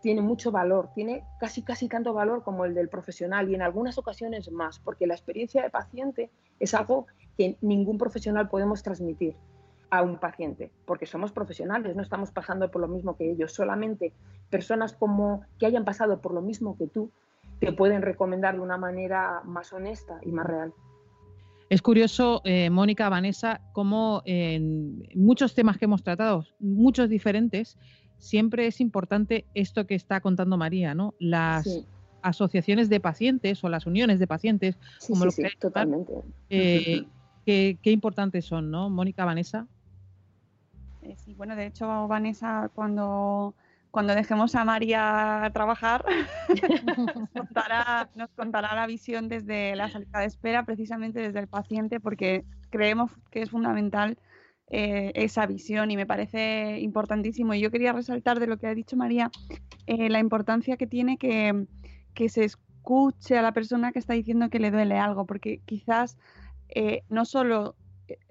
[0.03, 3.97] tiene mucho valor, tiene casi casi tanto valor como el del profesional y en algunas
[3.97, 9.33] ocasiones más, porque la experiencia de paciente es algo que ningún profesional podemos transmitir
[9.89, 14.11] a un paciente, porque somos profesionales, no estamos pasando por lo mismo que ellos, solamente
[14.49, 17.09] personas como que hayan pasado por lo mismo que tú
[17.61, 20.73] te pueden recomendar de una manera más honesta y más real.
[21.69, 27.77] Es curioso, eh, Mónica, Vanessa, cómo en muchos temas que hemos tratado, muchos diferentes,
[28.17, 31.13] siempre es importante esto que está contando María, ¿no?
[31.19, 31.85] Las
[32.23, 36.13] asociaciones de pacientes o las uniones de pacientes, como lo que totalmente.
[36.49, 37.05] Eh,
[37.45, 38.89] qué, importantes son, ¿no?
[38.89, 39.67] Mónica, Vanessa.
[41.01, 43.53] Eh, sí, bueno, de hecho, Vanessa, cuando,
[43.91, 46.05] cuando dejemos a María trabajar,
[46.97, 51.99] nos, contará, nos contará la visión desde la salida de espera, precisamente desde el paciente,
[51.99, 54.17] porque creemos que es fundamental
[54.69, 57.53] eh, esa visión y me parece importantísimo.
[57.53, 59.29] Y yo quería resaltar de lo que ha dicho María
[59.85, 61.67] eh, la importancia que tiene que,
[62.29, 66.17] se escuche a la persona que está diciendo que le duele algo, porque quizás
[66.69, 67.75] eh, no solo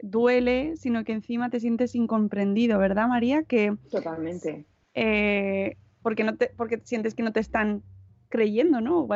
[0.02, 3.44] duele, sino que encima te sientes incomprendido, ¿verdad, María?
[3.44, 4.64] Que, Totalmente.
[6.02, 7.82] porque, no te, porque sientes que no te están
[8.32, 9.06] creyendo, ¿no?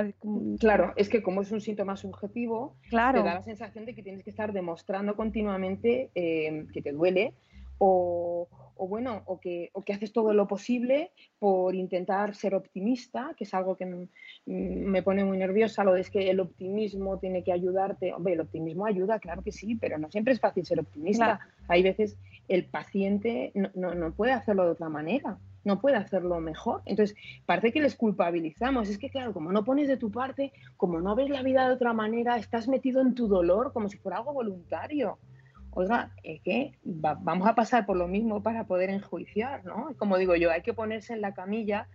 [0.60, 4.22] Claro, es que como es un síntoma subjetivo, te da la sensación de que tienes
[4.22, 7.32] que estar demostrando continuamente eh, que te duele
[7.78, 13.44] o, bueno, o que, o que, haces todo lo posible por intentar ser optimista, que
[13.44, 14.06] es algo que
[14.44, 18.12] me pone muy nerviosa, lo de es que el optimismo tiene que ayudarte.
[18.12, 21.40] Hombre, el optimismo ayuda, claro que sí, pero no siempre es fácil ser optimista.
[21.68, 26.80] Hay veces el paciente no, no puede hacerlo de otra manera no puede hacerlo mejor.
[26.86, 28.88] Entonces, parece que les culpabilizamos.
[28.88, 31.74] Es que, claro, como no pones de tu parte, como no ves la vida de
[31.74, 35.18] otra manera, estás metido en tu dolor como si fuera algo voluntario.
[35.72, 39.88] Oiga, es que vamos a pasar por lo mismo para poder enjuiciar, ¿no?
[39.98, 41.88] Como digo yo, hay que ponerse en la camilla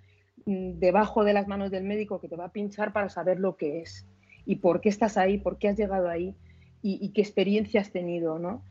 [0.45, 3.55] mm, debajo de las manos del médico que te va a pinchar para saber lo
[3.55, 4.05] que es
[4.45, 6.35] y por qué estás ahí, por qué has llegado ahí
[6.83, 8.63] y, y qué experiencia has tenido, ¿no?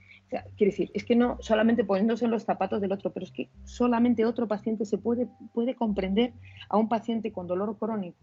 [0.57, 3.49] Quiere decir, es que no solamente poniéndose en los zapatos del otro, pero es que
[3.65, 6.33] solamente otro paciente se puede, puede comprender
[6.69, 8.19] a un paciente con dolor crónico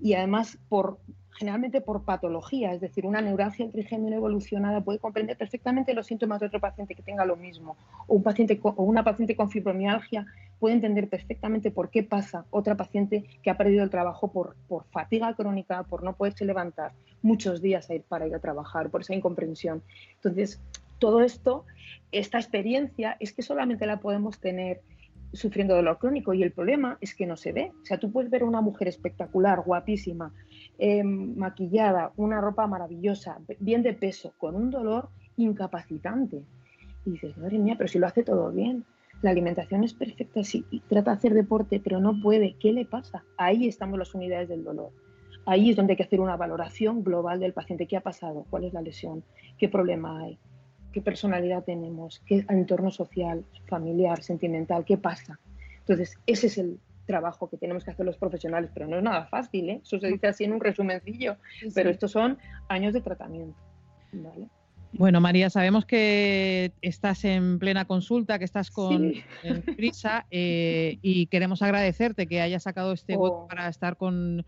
[0.00, 0.98] y además por
[1.38, 6.46] generalmente por patología, es decir, una neuralgia trigémino evolucionada puede comprender perfectamente los síntomas de
[6.46, 10.26] otro paciente que tenga lo mismo, o, un paciente o una paciente con fibromialgia
[10.60, 14.84] puede entender perfectamente por qué pasa otra paciente que ha perdido el trabajo por, por
[14.92, 19.00] fatiga crónica, por no poderse levantar muchos días a ir para ir a trabajar, por
[19.00, 19.82] esa incomprensión.
[20.14, 20.60] Entonces,
[21.02, 21.64] todo esto,
[22.12, 24.82] esta experiencia, es que solamente la podemos tener
[25.32, 27.72] sufriendo dolor crónico y el problema es que no se ve.
[27.82, 30.32] O sea, tú puedes ver una mujer espectacular, guapísima,
[30.78, 36.44] em, maquillada, una ropa maravillosa, bien de peso, con un dolor incapacitante.
[37.04, 38.84] Y dices, madre mía, pero si lo hace todo bien,
[39.22, 42.84] la alimentación es perfecta, sí, y trata de hacer deporte, pero no puede, ¿qué le
[42.84, 43.24] pasa?
[43.36, 44.90] Ahí estamos las unidades del dolor.
[45.46, 47.88] Ahí es donde hay que hacer una valoración global del paciente.
[47.88, 48.46] ¿Qué ha pasado?
[48.50, 49.24] ¿Cuál es la lesión?
[49.58, 50.38] ¿Qué problema hay?
[50.92, 55.38] Qué personalidad tenemos, qué entorno social, familiar, sentimental, qué pasa.
[55.80, 59.26] Entonces, ese es el trabajo que tenemos que hacer los profesionales, pero no es nada
[59.26, 59.80] fácil, ¿eh?
[59.82, 61.36] eso se dice así en un resumencillo,
[61.74, 63.58] pero estos son años de tratamiento.
[64.92, 69.12] Bueno, María, sabemos que estás en plena consulta, que estás con
[69.76, 73.46] prisa eh, y queremos agradecerte que hayas sacado este oh.
[73.48, 74.44] para estar con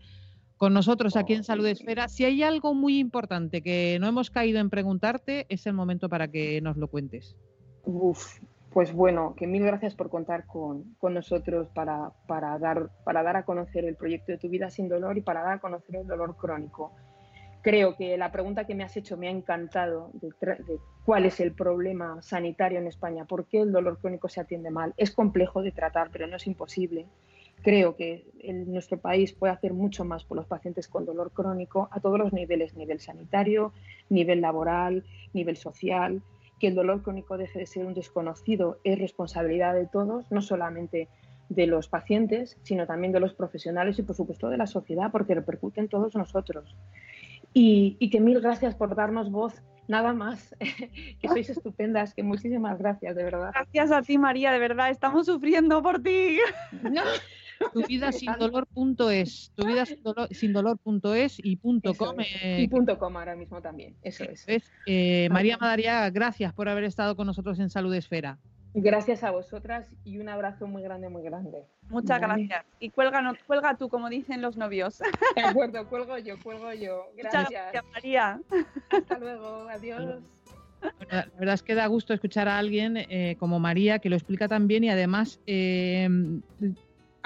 [0.57, 2.07] con nosotros aquí en Salud Esfera.
[2.07, 6.29] Si hay algo muy importante que no hemos caído en preguntarte, es el momento para
[6.29, 7.35] que nos lo cuentes.
[7.83, 8.39] Uf,
[8.71, 12.11] pues bueno, que mil gracias por contar con, nosotros para,
[12.59, 15.53] dar, para dar a conocer el proyecto de Tu Vida Sin Dolor y para dar
[15.53, 16.93] a conocer el dolor crónico.
[17.61, 21.39] Creo que la pregunta que me has hecho me ha encantado de, de cuál es
[21.39, 24.93] el problema sanitario en España, por qué el dolor crónico se atiende mal.
[24.97, 27.07] Es complejo de tratar, pero no es imposible
[27.65, 31.89] creo que en nuestro país puede hacer mucho más por los pacientes con dolor crónico
[31.91, 33.73] a todos los niveles, nivel sanitario,
[34.07, 36.21] nivel laboral, nivel social,
[36.59, 41.09] que el dolor crónico deje de ser un desconocido es responsabilidad de todos, no solamente
[41.49, 45.33] de los pacientes, sino también de los profesionales y por supuesto de la sociedad, porque
[45.33, 46.77] repercute en todos nosotros.
[47.51, 50.55] Y, y que mil gracias por darnos voz nada más,
[51.19, 53.49] que sois estupendas, que muchísimas gracias, de verdad.
[53.55, 56.37] Gracias a ti, María, de verdad, estamos sufriendo por ti.
[56.83, 57.01] No.
[57.73, 59.85] Tu vida sin dolor.es, tu vida
[60.31, 62.15] sin dolor.es y punto com.
[62.19, 64.71] Eh, y punto com ahora mismo también, eso es.
[64.85, 68.37] Eh, María Madariaga, gracias por haber estado con nosotros en Salud Esfera.
[68.77, 71.63] Gracias a vosotras y un abrazo muy grande, muy grande.
[71.89, 72.65] Muchas gracias.
[72.81, 74.99] Y cuelga, no, cuelga tú, como dicen los novios.
[75.35, 77.05] De acuerdo, cuelgo yo, cuelgo yo.
[77.15, 77.43] Gracias.
[77.45, 78.41] Muchas gracias, María.
[78.91, 80.21] Hasta luego, adiós.
[81.09, 84.49] la verdad es que da gusto escuchar a alguien eh, como María que lo explica
[84.49, 86.09] tan bien y además eh,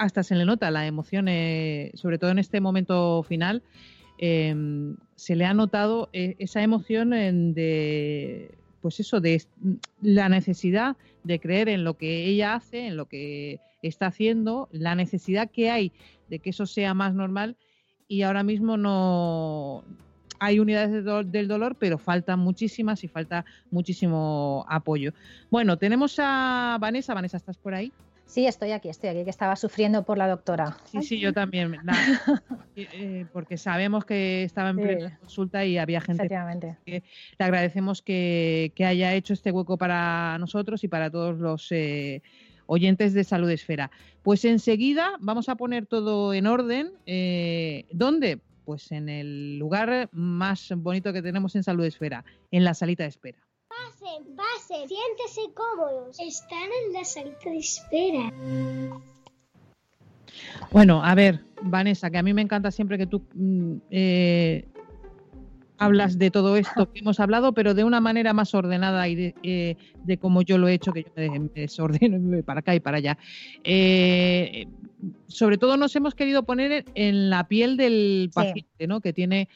[0.00, 3.62] hasta se le nota la emoción, eh, sobre todo en este momento final,
[4.18, 9.42] se le ha notado esa emoción de, pues eso, de
[10.02, 14.94] la necesidad de creer en lo que ella hace, en lo que está haciendo, la
[14.94, 15.92] necesidad que hay
[16.28, 17.56] de que eso sea más normal
[18.08, 19.84] y ahora mismo no
[20.38, 25.12] hay unidades del dolor, pero faltan muchísimas y falta muchísimo apoyo.
[25.50, 27.14] Bueno, tenemos a Vanessa.
[27.14, 27.92] Vanessa, ¿estás por ahí?
[28.30, 30.76] Sí, estoy aquí, estoy aquí, que estaba sufriendo por la doctora.
[30.84, 31.76] Sí, sí, yo también.
[32.76, 36.28] Eh, porque sabemos que estaba en plena consulta y había gente
[36.86, 37.02] que
[37.38, 42.22] le agradecemos que, haya hecho este hueco para nosotros y para todos los eh,
[42.66, 43.90] oyentes de Salud Esfera.
[44.22, 46.92] Pues enseguida vamos a poner todo en orden.
[47.04, 48.38] Eh, ¿Dónde?
[48.64, 53.10] Pues en el lugar más bonito que tenemos en Salud Esfera, en la salita de
[53.10, 53.49] espera.
[53.80, 56.18] Pasen, pasen, siéntese cómodos.
[56.20, 58.32] Están en la salita de espera.
[60.70, 64.68] Bueno, a ver, Vanessa, que a mí me encanta siempre que tú mm, eh,
[65.78, 69.34] hablas de todo esto que hemos hablado, pero de una manera más ordenada y de,
[69.42, 72.98] eh, de como yo lo he hecho, que yo me desordeno para acá y para
[72.98, 73.18] allá.
[73.64, 74.66] Eh,
[75.26, 79.00] sobre todo nos hemos querido poner en la piel del paciente, ¿no?
[79.00, 79.48] Que tiene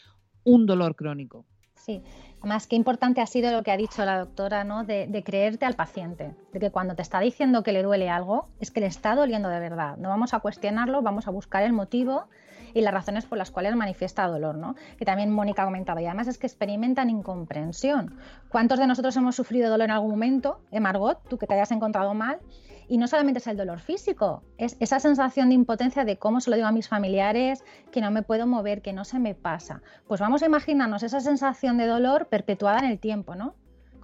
[0.45, 1.45] un dolor crónico.
[1.77, 2.01] Sí,
[2.45, 4.85] más que importante ha sido lo que ha dicho la doctora, ¿no?
[4.85, 8.47] De, de, creerte al paciente, de que cuando te está diciendo que le duele algo,
[8.61, 9.97] es que le está doliendo de verdad.
[9.97, 12.27] No vamos a cuestionarlo, vamos a buscar el motivo
[12.75, 14.75] y las razones por las cuales manifiesta dolor, ¿no?
[14.99, 16.03] Que también Mónica comentaba.
[16.03, 18.17] Y además es que experimentan incomprensión.
[18.49, 20.61] ¿Cuántos de nosotros hemos sufrido dolor en algún momento?
[20.73, 22.41] Eh, Margot, tú que te hayas encontrado mal.
[22.87, 26.51] Y no solamente es el dolor físico, es esa sensación de impotencia de cómo se
[26.51, 29.81] lo digo a mis familiares, que no me puedo mover, que no se me pasa.
[30.07, 33.55] Pues vamos a imaginarnos esa sensación de dolor perpetuada en el tiempo, ¿no?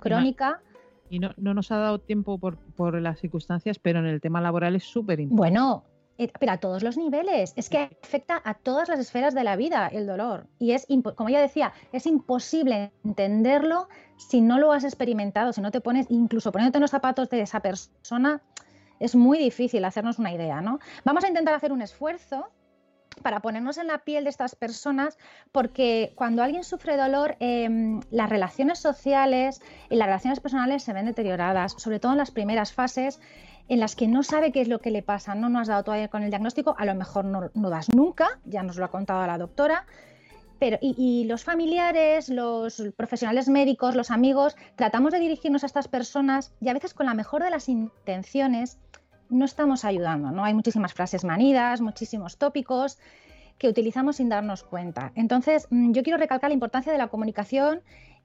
[0.00, 0.62] Crónica.
[1.10, 4.40] Y no, no nos ha dado tiempo por, por las circunstancias, pero en el tema
[4.40, 5.58] laboral es súper importante.
[5.58, 5.84] Bueno,
[6.38, 7.52] pero a todos los niveles.
[7.56, 10.46] Es que afecta a todas las esferas de la vida el dolor.
[10.58, 15.70] Y es, como ella decía, es imposible entenderlo si no lo has experimentado, si no
[15.70, 18.42] te pones, incluso poniéndote en los zapatos de esa persona,
[18.98, 20.78] es muy difícil hacernos una idea, ¿no?
[21.04, 22.50] Vamos a intentar hacer un esfuerzo
[23.22, 25.18] para ponernos en la piel de estas personas,
[25.52, 31.06] porque cuando alguien sufre dolor, em, las relaciones sociales y las relaciones personales se ven
[31.06, 33.20] deterioradas, sobre todo en las primeras fases,
[33.68, 35.84] en las que no sabe qué es lo que le pasa, no nos has dado
[35.84, 39.26] todavía con el diagnóstico, a lo mejor no, das nunca, ya nos lo ha contado
[39.26, 39.86] la doctora,
[40.58, 46.52] pero, y, los familiares, los profesionales médicos, los amigos, tratamos de dirigirnos a estas personas
[46.60, 48.78] y a veces con la mejor de las intenciones
[49.30, 50.44] no estamos ayudando, ¿no?
[50.44, 52.98] Hay muchísimas frases manidas, muchísimos tópicos
[53.60, 55.12] que utilizamos sin darnos cuenta.
[55.14, 57.82] Entonces, mm, yo quiero recalcar la importancia de la comunicación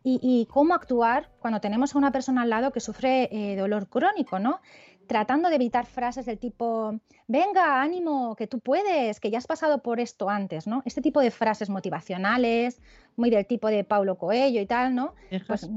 [0.07, 4.37] y, cómo actuar cuando tenemos a una persona al lado que sufre eh, dolor crónico,
[4.37, 4.61] ¿no?
[5.07, 9.81] Tratando de evitar frases del tipo, venga, ánimo, que tú puedes, que ya has pasado
[9.81, 10.81] por esto antes, ¿no?
[10.85, 12.81] Este tipo de frases motivacionales,
[13.15, 15.13] muy del tipo de Paulo Coelho y tal, ¿no?
[15.47, 15.69] Pues,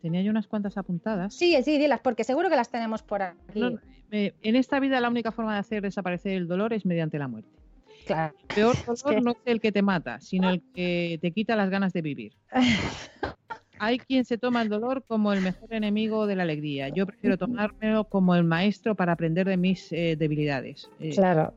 [0.00, 1.34] tenía yo unas cuantas apuntadas.
[1.34, 3.78] Sí, sí, dilas, porque seguro que las tenemos por aquí.
[4.10, 7.58] en esta vida la única forma de hacer desaparecer el dolor es mediante la muerte.
[8.06, 8.34] Claro.
[8.40, 11.70] El peor dolor no es el que te mata, sino el que te quita las
[11.70, 12.32] ganas de vivir.
[13.78, 16.88] hay quien se toma el dolor como el mejor enemigo de la alegría.
[16.88, 20.90] Yo prefiero tomármelo como el maestro para aprender de mis eh, debilidades.
[21.00, 21.54] Eh, claro.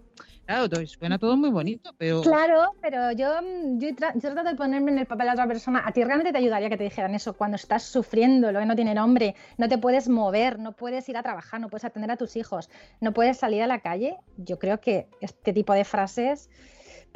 [0.47, 2.21] Claro, suena todo muy bonito, pero...
[2.21, 3.27] Claro, pero yo,
[3.80, 5.84] yo, trato de ponerme en el papel de otra persona.
[5.86, 8.73] A ti realmente te ayudaría que te dijeran eso cuando estás sufriendo, lo que no
[8.73, 12.15] tiene nombre, no te puedes mover, no puedes ir a trabajar, no puedes atender a
[12.15, 12.69] tus hijos,
[13.01, 14.15] no puedes salir a la calle.
[14.38, 16.49] Yo creo que este tipo de frases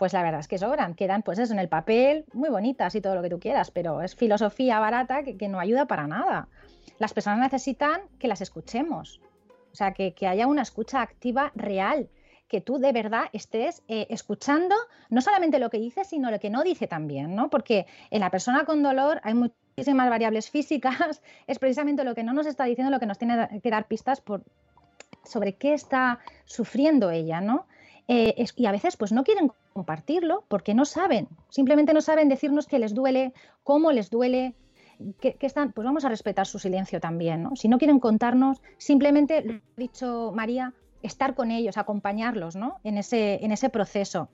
[0.02, 3.02] pues la verdad es que sobran, quedan pues eso en el papel, muy bonitas y
[3.02, 6.48] todo lo que tú quieras, pero es filosofía barata que, no ayuda para nada.
[6.98, 9.22] Las personas necesitan que las escuchemos,
[9.72, 12.10] o sea, que, haya una escucha activa real,
[12.48, 14.74] que tú de verdad estés eh, escuchando
[15.12, 17.52] no solamente lo que dice, sino lo que no dice también, ¿no?
[17.52, 22.34] Porque en la persona con dolor hay muchísimas variables físicas, es precisamente lo que no
[22.34, 24.42] nos está diciendo, lo que nos tiene que dar pistas por,
[25.24, 27.68] sobre qué está sufriendo ella, ¿no?
[28.14, 32.68] Eh, y a veces pues no quieren compartirlo porque no saben, simplemente no saben decirnos
[32.68, 33.32] que les duele,
[33.64, 34.54] cómo les duele,
[35.22, 37.56] que, están, pues vamos a respetar su silencio también, ¿no?
[37.56, 42.82] Si no quieren contarnos, simplemente, lo ha dicho María, estar con ellos, acompañarlos ¿no?
[42.84, 44.28] en, ese, en ese proceso.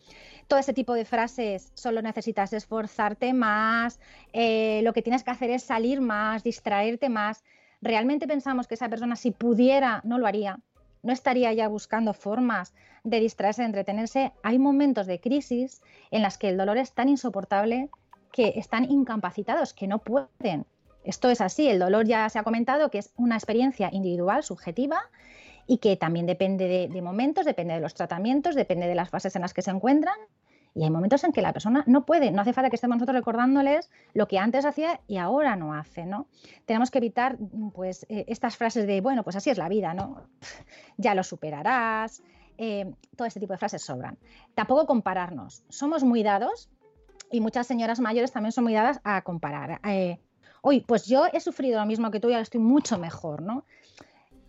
[0.47, 3.99] Todo ese tipo de frases, solo necesitas esforzarte más,
[4.33, 7.43] eh, lo que tienes que hacer es salir más, distraerte más.
[7.79, 10.59] Realmente pensamos que esa persona si pudiera no lo haría,
[11.07, 12.73] no estaría ya buscando formas
[13.05, 14.33] de distraerse, de entretenerse.
[14.43, 15.81] Hay momentos de crisis
[16.11, 17.89] en las que el dolor es tan insoportable
[18.33, 20.65] que están incapacitados, que no pueden
[21.05, 24.99] Esto es así, el dolor ya se ha comentado que es una experiencia individual, subjetiva,
[25.65, 29.33] y que también depende de, de momentos, depende de los tratamientos, depende de las fases
[29.37, 30.17] en las que se encuentran
[30.77, 33.15] y hay momentos en que la persona no puede, no hace falta que estemos nosotros
[33.15, 36.27] recordándoles lo que antes hacía y ahora no hace, ¿no?
[36.65, 37.37] Tenemos que evitar
[37.73, 40.21] pues eh, estas frases de, bueno, pues así es la vida, ¿no?
[40.97, 42.21] ya lo superarás,
[42.59, 44.19] eh, todo este tipo de frases sobran.
[44.53, 45.63] Tampoco compararnos.
[45.67, 46.69] Somos muy dados
[47.31, 49.81] y muchas señoras mayores también son muy dadas a comparar.
[49.83, 50.19] Eh,
[50.61, 53.63] Uy, pues yo he sufrido lo mismo que tú y ahora estoy mucho mejor, ¿no?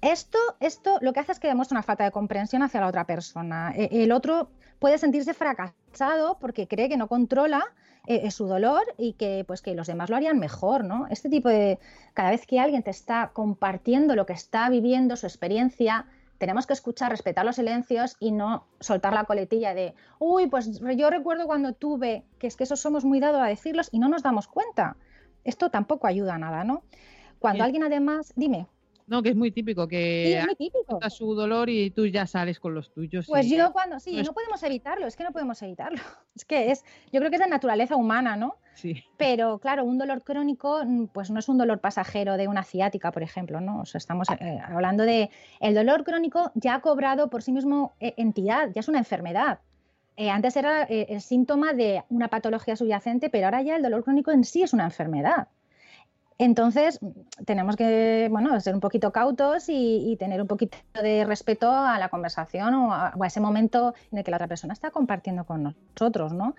[0.00, 3.04] Esto, esto lo que hace es que demuestra una falta de comprensión hacia la otra
[3.04, 3.72] persona.
[3.74, 7.64] E, el otro puede sentirse fracasado porque cree que no controla
[8.06, 11.06] eh, eh, su dolor y que pues que los demás lo harían mejor, ¿no?
[11.08, 11.78] Este tipo de
[12.14, 16.06] cada vez que alguien te está compartiendo lo que está viviendo, su experiencia,
[16.38, 21.10] tenemos que escuchar, respetar los silencios y no soltar la coletilla de, uy, pues yo
[21.10, 24.22] recuerdo cuando tuve, que es que eso somos muy dados a decirlos y no nos
[24.22, 24.96] damos cuenta.
[25.44, 26.82] Esto tampoco ayuda a nada, ¿no?
[27.40, 28.66] Cuando alguien además, dime.
[29.08, 30.70] No, que es muy típico, que sí,
[31.08, 33.26] su dolor y tú ya sales con los tuyos.
[33.26, 35.98] Pues yo cuando, sí, no, podemos evitarlo, es que no podemos evitarlo.
[36.36, 38.58] Es que es, yo creo que es de naturaleza humana, ¿no?
[38.74, 39.02] Sí.
[39.16, 43.10] Pero claro, un dolor crónico, mm, pues no es un dolor pasajero de una ciática,
[43.10, 43.80] por ejemplo, ¿no?
[43.80, 47.96] O sea, estamos eh, hablando de, el dolor crónico ya ha cobrado por sí mismo
[47.98, 49.58] eh, entidad, ya es una enfermedad.
[50.16, 54.30] Eh, antes era el síntoma de una patología subyacente, pero ahora ya el dolor crónico
[54.30, 55.48] en sí es una enfermedad.
[56.40, 57.00] Entonces,
[57.46, 62.08] tenemos que bueno, ser un poquito cautos y, tener un poquito de respeto a la
[62.08, 66.32] conversación o a, ese momento en el que la otra persona está compartiendo con nosotros.
[66.32, 66.54] ¿no?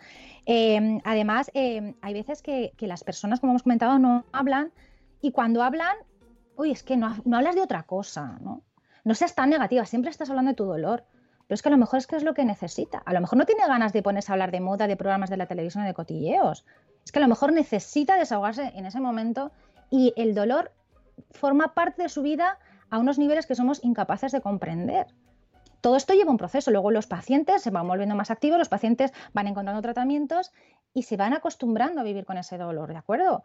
[0.45, 4.73] Em, además, em, hay veces que, las personas, como hemos comentado, no hablan
[5.21, 5.95] y cuando hablan,
[6.57, 8.63] uy, es que no, hablas de otra cosa, ¿no?
[9.05, 11.05] No seas tan negativa, siempre estás hablando de tu dolor.
[11.47, 13.01] Pero es que a lo mejor es que es lo que necesita.
[13.05, 15.37] A lo mejor no tiene ganas de ponerse a hablar de moda, de programas de
[15.37, 16.63] la televisión, de cotilleos.
[17.03, 19.51] Es que a lo mejor necesita desahogarse en ese momento
[19.89, 20.71] y el dolor
[21.31, 22.59] forma parte de su vida
[22.89, 25.07] a unos niveles que somos incapaces de comprender.
[25.81, 29.13] Todo esto lleva un proceso, luego los pacientes se van volviendo más activos, los pacientes
[29.33, 30.51] van encontrando tratamientos
[30.93, 33.43] y se van acostumbrando a vivir con ese dolor, ¿de acuerdo?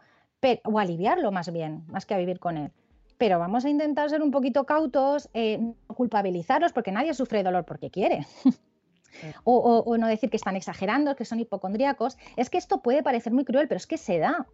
[0.64, 2.70] o aliviarlo más bien, más que a vivir con él.
[3.16, 7.64] Pero vamos a intentar ser un poquito cautos, eh, no culpabilizarlos, porque nadie sufre dolor
[7.64, 8.26] porque quiere.
[9.45, 12.18] o, o, no decir que están exagerando, que son hipocondríacos.
[12.36, 14.47] Es que esto puede parecer muy cruel, pero es que se da.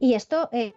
[0.00, 0.74] Y esto eh,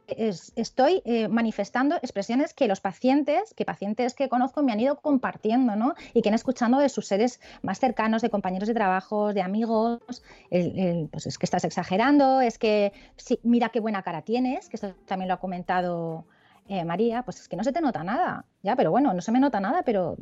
[0.56, 5.76] estoy eh, manifestando expresiones que los pacientes, que pacientes que conozco me han ido compartiendo,
[5.76, 5.96] ¿no?
[6.14, 10.02] Y que han escuchado de sus seres más cercanos, de compañeros de trabajo, de amigos,
[10.50, 14.94] pues es que estás exagerando, es que sí, mira qué buena cara tienes, que esto
[15.08, 16.26] también lo ha comentado
[16.68, 19.32] eh, María, pues es que no se te nota nada, ya, pero bueno, no se
[19.32, 20.16] me nota nada, pero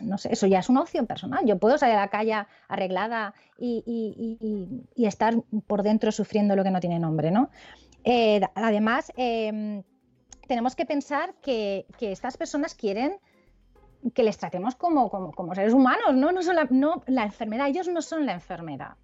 [0.00, 1.44] no sé, eso ya es una opción personal.
[1.44, 2.34] Yo puedo salir a la calle
[2.68, 5.34] arreglada y, estar
[5.66, 7.50] por dentro sufriendo lo que no tiene nombre, ¿no?
[8.04, 9.82] Eh, además, em,
[10.46, 13.16] tenemos que pensar que, estas personas quieren
[14.14, 15.10] que les tratemos como,
[15.54, 16.30] seres humanos, ¿no?
[16.30, 18.96] No, son no la enfermedad, ellos no son la enfermedad.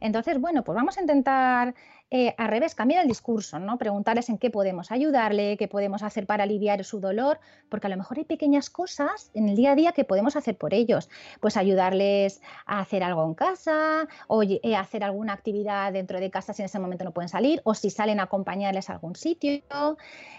[0.00, 1.74] Entonces, bueno, pues vamos a intentar
[2.10, 3.76] eh, al revés, cambiar el discurso, ¿no?
[3.76, 7.38] Preguntarles en qué podemos ayudarle, qué podemos hacer para aliviar su dolor,
[7.68, 10.56] porque a lo mejor hay pequeñas cosas en el día a día que podemos hacer
[10.56, 11.10] por ellos.
[11.40, 16.54] Pues ayudarles a hacer algo en casa, o eh, hacer alguna actividad dentro de casa
[16.54, 19.60] si en ese momento no pueden salir, o si salen a acompañarles a algún sitio.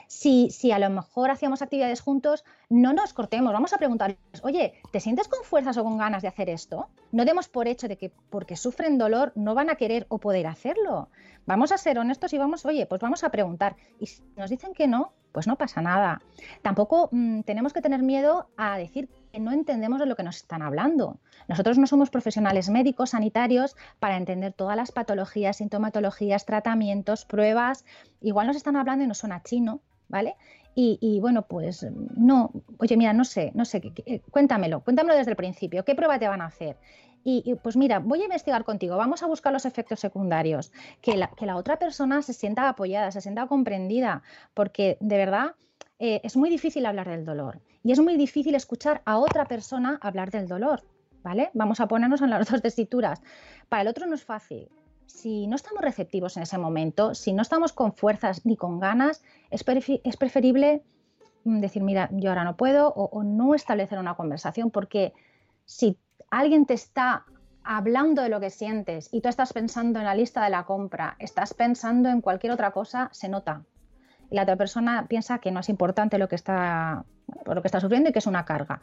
[0.08, 4.74] Si, si a lo mejor hacíamos actividades juntos, no nos cortemos, vamos a preguntarles, oye,
[4.92, 6.88] ¿te sientes con fuerzas o con ganas de hacer esto?
[7.12, 10.46] No demos por hecho de que porque sufren dolor no van a querer o poder
[10.46, 11.10] hacerlo.
[11.48, 13.76] Vamos a ser honestos y vamos, oye, pues vamos a preguntar.
[14.00, 16.22] Y si nos dicen que no, pues no pasa nada.
[16.62, 20.38] Tampoco mm, tenemos que tener miedo a decir que no entendemos de lo que nos
[20.38, 21.18] están hablando.
[21.48, 27.84] Nosotros no somos profesionales médicos, sanitarios, para entender todas las patologías, sintomatologías, tratamientos, pruebas.
[28.22, 30.36] Igual nos están hablando y nos suena chino, ¿vale?
[30.82, 31.86] Y, bueno, pues
[32.16, 33.82] no, oye, mira, no sé, no sé,
[34.32, 36.78] cuéntamelo, cuéntamelo desde el principio, ¿qué prueba te van a hacer?
[37.26, 41.28] Y, pues mira, voy a investigar contigo, vamos a buscar los efectos secundarios, que la,
[41.36, 45.56] que la otra persona se sienta apoyada, se sienta comprendida, porque de verdad
[46.00, 50.00] eh, es muy difícil hablar del dolor y es muy difícil escuchar a otra persona
[50.02, 50.84] hablar del dolor,
[51.24, 51.52] ¿vale?
[51.54, 53.22] Vamos a ponernos en las dos tesituras.
[53.68, 54.70] Para el otro no es fácil.
[55.10, 59.24] Si no estamos receptivos en ese momento, si no estamos con fuerzas ni con ganas,
[59.50, 60.84] es, preferible
[61.44, 65.14] mm, decir, mira, yo ahora no puedo o, o no establecer una conversación porque
[65.66, 65.98] si
[66.30, 67.26] alguien te está
[67.64, 71.16] hablando de lo que sientes y tú estás pensando en la lista de la compra,
[71.18, 73.64] estás pensando en cualquier otra cosa, se nota.
[74.30, 77.04] Y la otra persona piensa que no es importante lo que está,
[77.46, 78.80] lo que está sufriendo y que es una carga.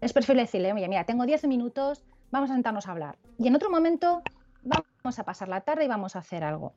[0.00, 3.16] Es preferible decirle, oye, mira, tengo 10 minutos, vamos a sentarnos a hablar.
[3.38, 4.22] Y en otro momento
[4.68, 6.74] vamos a pasar la tarde y vamos a hacer algo.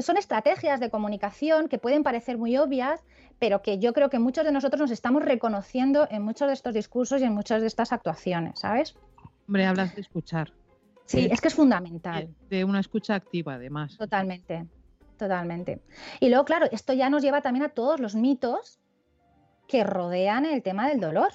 [0.00, 3.04] son estrategias de comunicación que pueden parecer muy obvias,
[3.38, 6.74] pero que yo creo que muchos de nosotros nos estamos reconociendo en muchos de estos
[6.74, 8.94] discursos y en muchas de estas actuaciones, ¿sabes?
[9.46, 10.52] Hombre, hablas de escuchar.
[11.06, 12.34] Sí, es que es fundamental.
[12.48, 13.96] De una escucha activa, además.
[13.98, 14.66] Totalmente,
[15.18, 15.82] totalmente.
[16.20, 18.80] Y luego, claro, esto ya nos lleva también a todos los mitos
[19.68, 21.32] que rodean el tema del dolor,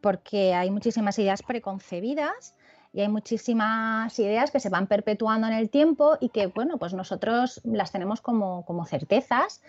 [0.00, 2.54] porque hay muchísimas ideas preconcebidas
[2.92, 6.92] y hay muchísimas ideas que se van perpetuando en el tiempo y que, bueno, pues
[6.92, 9.62] nosotros las tenemos como, como certezas,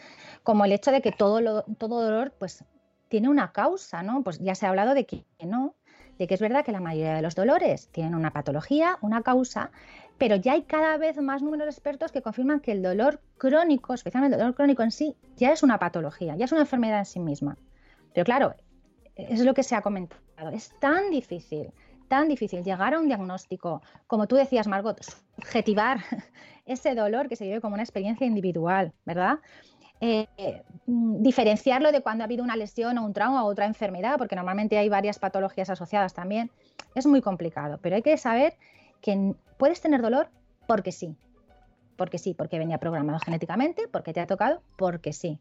[0.44, 2.66] como el hecho de que todo, todo dolor, pues
[3.08, 4.24] tiene una causa, ¿no?
[4.24, 5.76] Pues ya se ha hablado de que no,
[6.18, 9.72] de que es verdad que la mayoría de los dolores tienen una patología, una causa,
[10.18, 13.94] pero ya hay cada vez más números de expertos que confirman que el dolor crónico,
[13.94, 17.06] especialmente el dolor crónico en sí, ya es una patología, ya es una enfermedad en
[17.06, 17.58] sí misma.
[18.14, 18.54] Pero claro,
[19.16, 21.72] es lo que se ha comentado, es tan difícil
[22.08, 26.00] tan difícil llegar a un diagnóstico, como tú decías, Margot, subjetivar
[26.66, 29.40] ese dolor que se vive como una experiencia individual, ¿verdad?
[30.06, 30.28] Eh,
[30.86, 34.36] mm, diferenciarlo de cuando ha habido una lesión o un trauma o otra enfermedad, porque
[34.36, 36.52] normalmente hay varias patologías asociadas también,
[36.94, 38.56] es muy complicado, pero hay que saber
[39.02, 40.30] que puedes tener dolor
[40.68, 41.16] porque sí,
[41.96, 45.40] porque sí, porque venía programado genéticamente, porque te ha tocado, porque sí.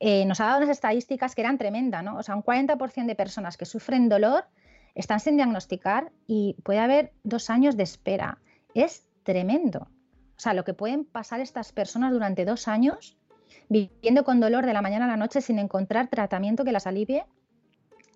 [0.00, 2.16] Eh, nos ha dado unas estadísticas que eran tremendas, ¿no?
[2.16, 4.44] O sea, un 40% de personas que sufren dolor
[4.98, 8.38] están sin diagnosticar y puede haber dos años de espera.
[8.74, 9.88] Es tremendo.
[10.36, 13.16] O sea, lo que pueden pasar estas personas durante dos años
[13.68, 17.24] viviendo con dolor de la mañana a la noche sin encontrar tratamiento que las alivie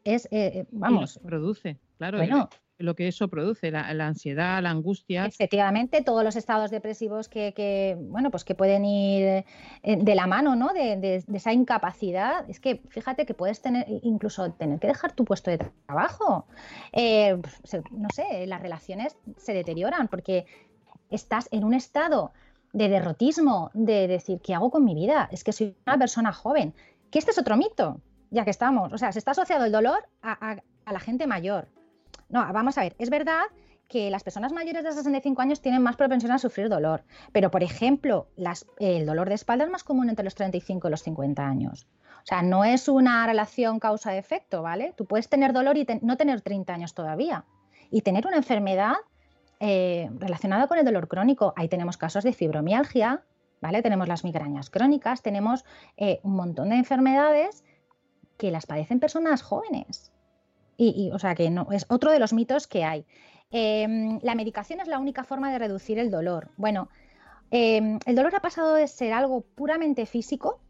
[0.04, 1.20] es, eh, eh, vamos.
[1.24, 2.18] produce, claro.
[2.18, 2.48] Bueno,
[2.82, 5.26] lo que eso produce, la, ansiedad, la angustia.
[5.26, 9.44] Efectivamente, todos los estados depresivos que, bueno, pues que pueden ir eh,
[9.82, 10.72] de la mano, ¿no?
[10.72, 12.48] De, esa incapacidad.
[12.50, 16.46] Es que fíjate que puedes tener, incluso tener que dejar tu puesto de trabajo.
[16.92, 17.40] Eh,
[17.90, 20.46] no sé, las relaciones se deterioran porque
[21.10, 22.32] estás en un estado
[22.72, 25.28] de derrotismo, de decir, ¿qué hago con mi vida?
[25.30, 26.74] Es que soy una persona joven.
[27.10, 28.92] Que este es otro mito, ya que estamos.
[28.92, 30.56] O sea, se está asociado el dolor a
[30.90, 31.68] la gente mayor.
[32.32, 33.42] No, vamos a ver, es verdad
[33.88, 37.62] que las personas mayores de 65 años tienen más propensión a sufrir dolor, pero por
[37.62, 38.26] ejemplo,
[38.78, 41.86] el dolor de espalda es más común entre los 35 y los 50 años.
[42.22, 44.94] O sea, no es una relación causa-efecto, ¿vale?
[44.96, 47.44] Tú puedes tener dolor y no tener 30 años todavía
[47.90, 48.94] y tener una enfermedad
[49.60, 51.52] eh, relacionada con el dolor crónico.
[51.56, 53.24] Ahí tenemos casos de fibromialgia,
[53.60, 53.82] ¿vale?
[53.82, 55.66] Tenemos las migrañas crónicas, tenemos
[55.98, 57.62] eh, un montón de enfermedades
[58.38, 60.11] que las padecen personas jóvenes.
[60.76, 63.04] Y, o sea que no, es otro de los mitos que hay.
[63.50, 66.48] Em, la medicación es la única forma de reducir el dolor.
[66.56, 66.88] Bueno,
[67.50, 70.60] em, el dolor ha pasado de ser algo puramente físico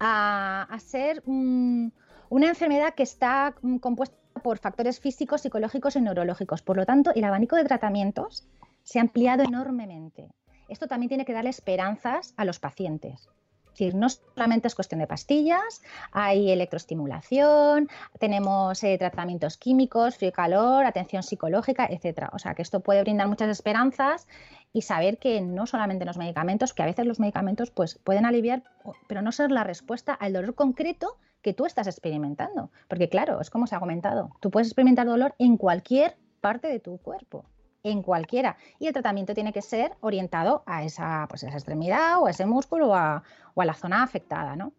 [0.00, 6.62] a, ser una enfermedad que está mm, compuesta por factores físicos, psicológicos y neurológicos.
[6.62, 8.48] Por lo tanto, el abanico de tratamientos
[8.82, 10.28] se ha ampliado enormemente.
[10.68, 13.28] Esto también tiene que darle esperanzas a los pacientes
[13.72, 20.32] decir, no solamente es cuestión de pastillas, hay electroestimulación, tenemos eh, tratamientos químicos, frío y
[20.32, 22.30] calor, atención psicológica, etcétera.
[22.32, 24.28] O sea que esto puede brindar muchas esperanzas
[24.72, 28.62] y saber que no solamente los medicamentos, que a veces los medicamentos pues, pueden aliviar,
[29.06, 32.70] pero no ser la respuesta al dolor concreto que tú estás experimentando.
[32.88, 36.80] Porque claro, es como se ha comentado, tú puedes experimentar dolor en cualquier parte de
[36.80, 37.44] tu cuerpo
[37.82, 38.56] en cualquiera.
[38.78, 42.46] Y el tratamiento tiene que ser orientado a esa, pues, esa extremidad o a ese
[42.46, 43.22] músculo o a,
[43.56, 44.56] la zona afectada.
[44.56, 44.72] ¿no?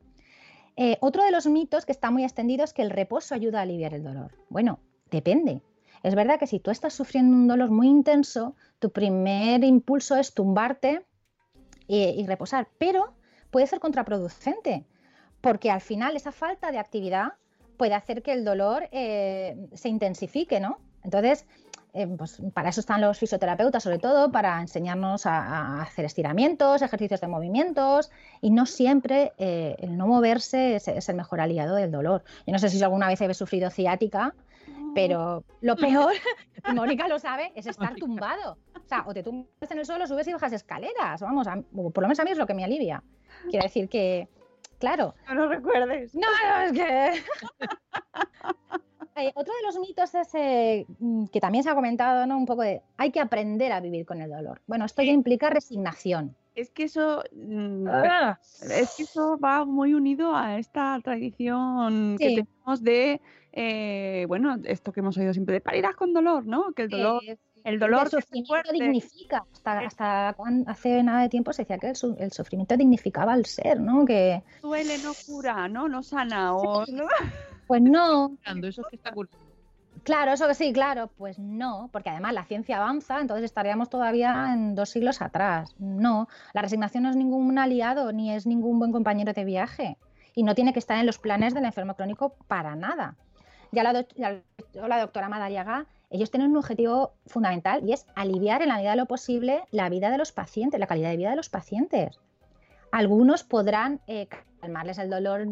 [0.76, 3.64] Eh, otro de los mitos que está muy extendido es que el reposo ayuda a
[3.64, 4.32] aliviar el dolor.
[4.49, 4.80] Bueno,
[5.12, 5.62] depende.
[6.01, 10.34] Es verdad que si tú estás sufriendo un dolor muy intenso, tu primer impulso es
[10.34, 11.06] tumbarte
[11.88, 13.14] y, reposar, pero
[13.51, 14.86] puede ser contraproducente,
[15.41, 17.34] porque al final esa falta de actividad
[17.78, 20.80] puede hacer que el dolor eh, se intensifique, ¿no?
[21.04, 21.45] Entonces,
[21.95, 27.21] eh, pues para eso están los fisioterapeutas, sobre todo, para enseñarnos a, hacer estiramientos, ejercicios
[27.21, 32.23] de movimientos, y no siempre eh, el no moverse es, el mejor aliado del dolor.
[32.47, 34.33] Yo no sé si alguna vez habéis sufrido ciática,
[34.95, 36.13] pero lo peor,
[36.73, 38.57] Mónica lo sabe, es estar tumbado.
[38.75, 41.21] O sea, o te tumbas en el suelo, subes y bajas escaleras.
[41.21, 41.47] Vamos,
[41.93, 43.03] por lo menos a mí es lo que me alivia.
[43.51, 44.27] Quiero decir que,
[44.79, 45.13] claro.
[45.27, 46.15] No lo recuerdes.
[46.15, 47.23] No, no, es que.
[49.16, 52.38] Eh, otro de los mitos es mm, que también se ha comentado, ¿no?
[52.38, 54.61] Un poco de hay que aprender a vivir con el dolor.
[54.68, 56.36] Bueno, esto ya implica resignación.
[56.55, 58.39] Es que eso mm, ah.
[58.61, 64.91] es que eso va muy unido a esta tradición que tenemos de eh, bueno, esto
[64.91, 66.72] que hemos oído siempre de parirás con dolor, ¿no?
[66.74, 67.22] Que el dolor
[67.64, 69.45] el dolor el sufrimiento dignifica.
[69.53, 70.36] Hasta, hasta
[70.68, 74.05] hace nada de tiempo se decía que el, sufrimiento dignificaba al ser, ¿no?
[74.05, 75.88] Que duele, no cura, ¿no?
[75.88, 76.86] No sana o
[77.68, 78.38] pues no.
[78.64, 79.14] Eso que está
[80.03, 81.09] Claro, eso que sí, claro.
[81.18, 85.76] Pues no, porque además la ciencia avanza, entonces estaríamos todavía en dos siglos atrás.
[85.80, 89.97] No, la resignación no es ningún aliado ni es ningún buen compañero de viaje
[90.36, 93.16] y no tiene que estar en los planes del enfermo crónico para nada.
[93.72, 94.05] Ya la,
[94.74, 98.97] la doctora Madariaga, ellos tienen un objetivo fundamental y es aliviar en la medida de
[98.97, 102.20] lo posible la vida de los pacientes, la calidad de vida de los pacientes.
[102.93, 104.27] Algunos podrán eh,
[104.61, 105.47] calmarles el dolor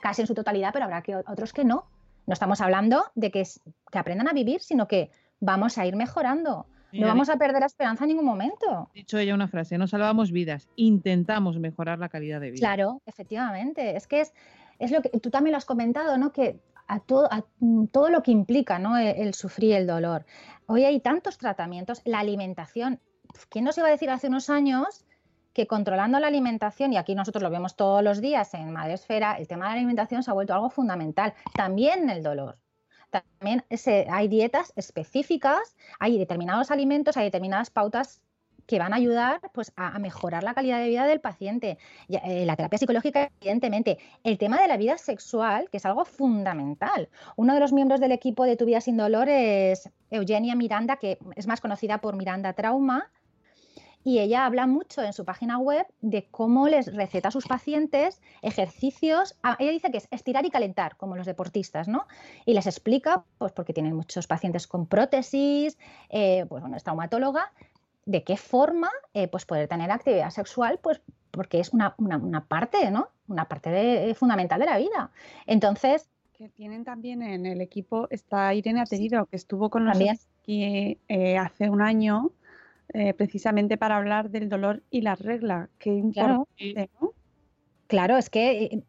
[0.00, 1.88] casi en su totalidad, pero habrá que, otros que no
[2.26, 3.44] no estamos hablando de que,
[3.90, 5.10] que aprendan a vivir, sino que
[5.40, 6.66] vamos a ir mejorando.
[6.92, 8.90] No vamos a perder la esperanza en ningún momento.
[8.94, 12.60] Dicho ella una frase, no salvamos vidas, intentamos mejorar la calidad de vida.
[12.60, 13.96] Claro, efectivamente.
[13.96, 14.32] Es que es,
[14.78, 16.32] es lo que tú también lo has comentado, ¿no?
[16.32, 16.58] Que
[16.88, 17.44] a todo, a
[17.92, 18.96] todo lo que implica ¿no?
[18.96, 20.24] el, el, sufrir el dolor.
[20.66, 23.00] Hoy hay tantos tratamientos, la alimentación.
[23.50, 25.04] ¿Quién nos iba a decir hace unos años
[25.56, 29.48] que controlando la alimentación, y aquí nosotros lo vemos todos los días en Madresfera, el
[29.48, 32.58] tema de la alimentación se ha vuelto algo fundamental, también el dolor.
[33.08, 33.64] También
[34.10, 38.20] hay dietas específicas, hay determinados alimentos, hay determinadas pautas
[38.66, 41.78] que van a ayudar pues, a, mejorar la calidad de vida del paciente.
[42.10, 43.96] Eh, la terapia psicológica, evidentemente.
[44.24, 47.08] El tema de la vida sexual, que es algo fundamental.
[47.36, 51.18] Uno de los miembros del equipo de Tu Vida Sin Dolor es Eugenia Miranda, que
[51.34, 53.10] es más conocida por Miranda Trauma,
[54.06, 58.22] y ella habla mucho en su página web de cómo les receta a sus pacientes
[58.40, 59.34] ejercicios.
[59.42, 62.06] Ah, ella dice que es estirar y calentar, como los deportistas, ¿no?
[62.44, 65.76] Y les explica, pues porque tienen muchos pacientes con prótesis,
[66.08, 67.50] eh, pues bueno, es traumatóloga,
[68.04, 71.02] de qué forma eh, pues poder tener actividad sexual, pues
[71.32, 71.96] porque es una,
[72.46, 73.08] parte, ¿no?
[73.26, 75.10] Una parte fundamental de la vida.
[75.46, 81.00] Entonces, que tienen también en el equipo está Irene Aterido, que estuvo con nosotros aquí
[81.08, 82.30] eh, hace un año
[82.92, 85.68] eh, precisamente para hablar del dolor y la regla.
[85.78, 86.48] Qué claro.
[87.00, 87.12] ¿no?
[87.86, 88.82] Claro, es que eh,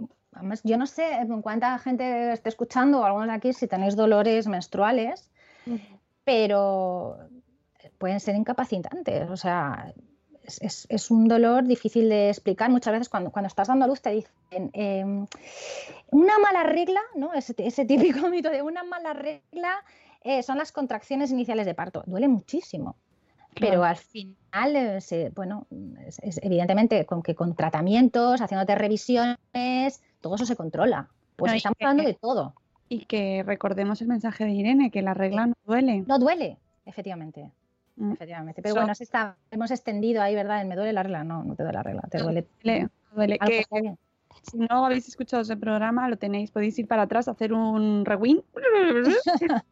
[0.64, 1.06] yo no sé
[1.42, 5.32] cuánta gente esté escuchando o algunos de aquí si tenéis dolores menstruales,
[6.24, 7.18] pero
[7.98, 9.30] pueden ser incapacitantes.
[9.30, 9.94] O sea,
[10.44, 12.70] es, un dolor difícil de explicar.
[12.70, 15.26] Muchas veces cuando, cuando estás dando luz te dicen em,
[16.12, 17.34] una mala regla, ¿no?
[17.34, 19.84] Ese, ese, típico mito de una mala regla
[20.22, 22.04] eh, son las contracciones iniciales de parto.
[22.06, 22.96] Duele muchísimo.
[23.60, 25.68] Pero al final, eh, bueno,
[26.06, 31.10] es, evidentemente con que con tratamientos, haciéndote revisiones, todo eso se controla.
[31.36, 32.54] Pues estamos hablando de todo.
[32.90, 36.04] Y que recordemos el mensaje de Irene, que la regla no duele.
[36.08, 37.52] No duele, efectivamente.
[37.98, 38.14] Mm.
[38.14, 38.62] Efectivamente.
[38.62, 40.64] Pero bueno, está, hemos extendido ahí, ¿verdad?
[40.66, 41.24] me duele la regla.
[41.24, 42.48] No, no te duele la regla, te duele.
[42.64, 43.98] duele, duele.
[44.44, 48.44] Si no habéis escuchado ese programa, lo tenéis, podéis ir para atrás, hacer un rewind.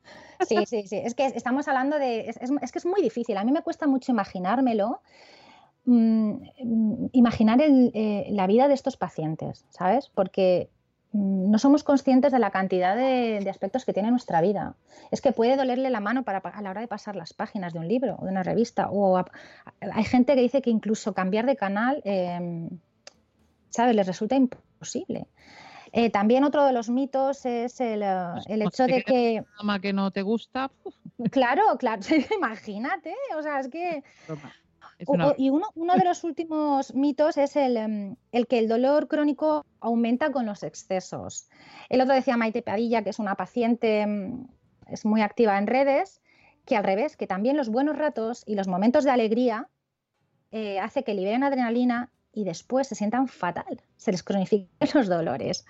[0.48, 0.98] Sí, sí, sí.
[0.98, 2.28] Es que estamos hablando de.
[2.28, 3.38] Es, que es muy difícil.
[3.38, 5.02] A mí me cuesta mucho imaginármelo.
[5.86, 6.38] Mm,
[7.12, 10.10] imaginar eh, la vida de estos pacientes, ¿sabes?
[10.14, 10.70] Porque
[11.12, 14.76] mm, no somos conscientes de la cantidad de, aspectos que tiene nuestra vida.
[15.12, 17.80] Es que puede dolerle la mano para, a la hora de pasar las páginas de
[17.80, 18.90] un libro o de una revista.
[18.90, 19.24] O
[19.80, 22.70] hay gente que dice que incluso cambiar de canal, em,
[23.76, 23.96] ¿sabes?
[23.96, 25.28] Les resulta imposible.
[25.92, 29.44] Eh, también otro de los mitos es el, eh, pues hecho de que...
[29.82, 30.72] que no te gusta.
[31.32, 32.02] Claro, claro,
[32.38, 34.04] imagínate, o sea, es que...
[35.38, 40.46] y uno, de los últimos mitos es em, el, que el dolor crónico aumenta con
[40.46, 41.50] los excesos.
[41.88, 44.48] El otro decía Maite Padilla, que es una paciente, em,
[44.88, 46.22] es muy activa en redes,
[46.66, 49.70] que al revés, que también los buenos ratos y los momentos de alegría
[50.52, 55.66] eh, hace que liberen adrenalina y después se sientan fatal, se les cronifiquen los dolores.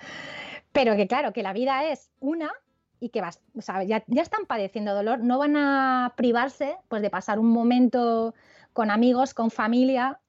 [0.72, 2.52] Pero que claro, que la vida es una
[3.00, 3.40] y que vas,
[3.86, 8.34] ya, están padeciendo dolor, no van a privarse pues, de pasar un momento
[8.74, 10.20] con amigos, con familia,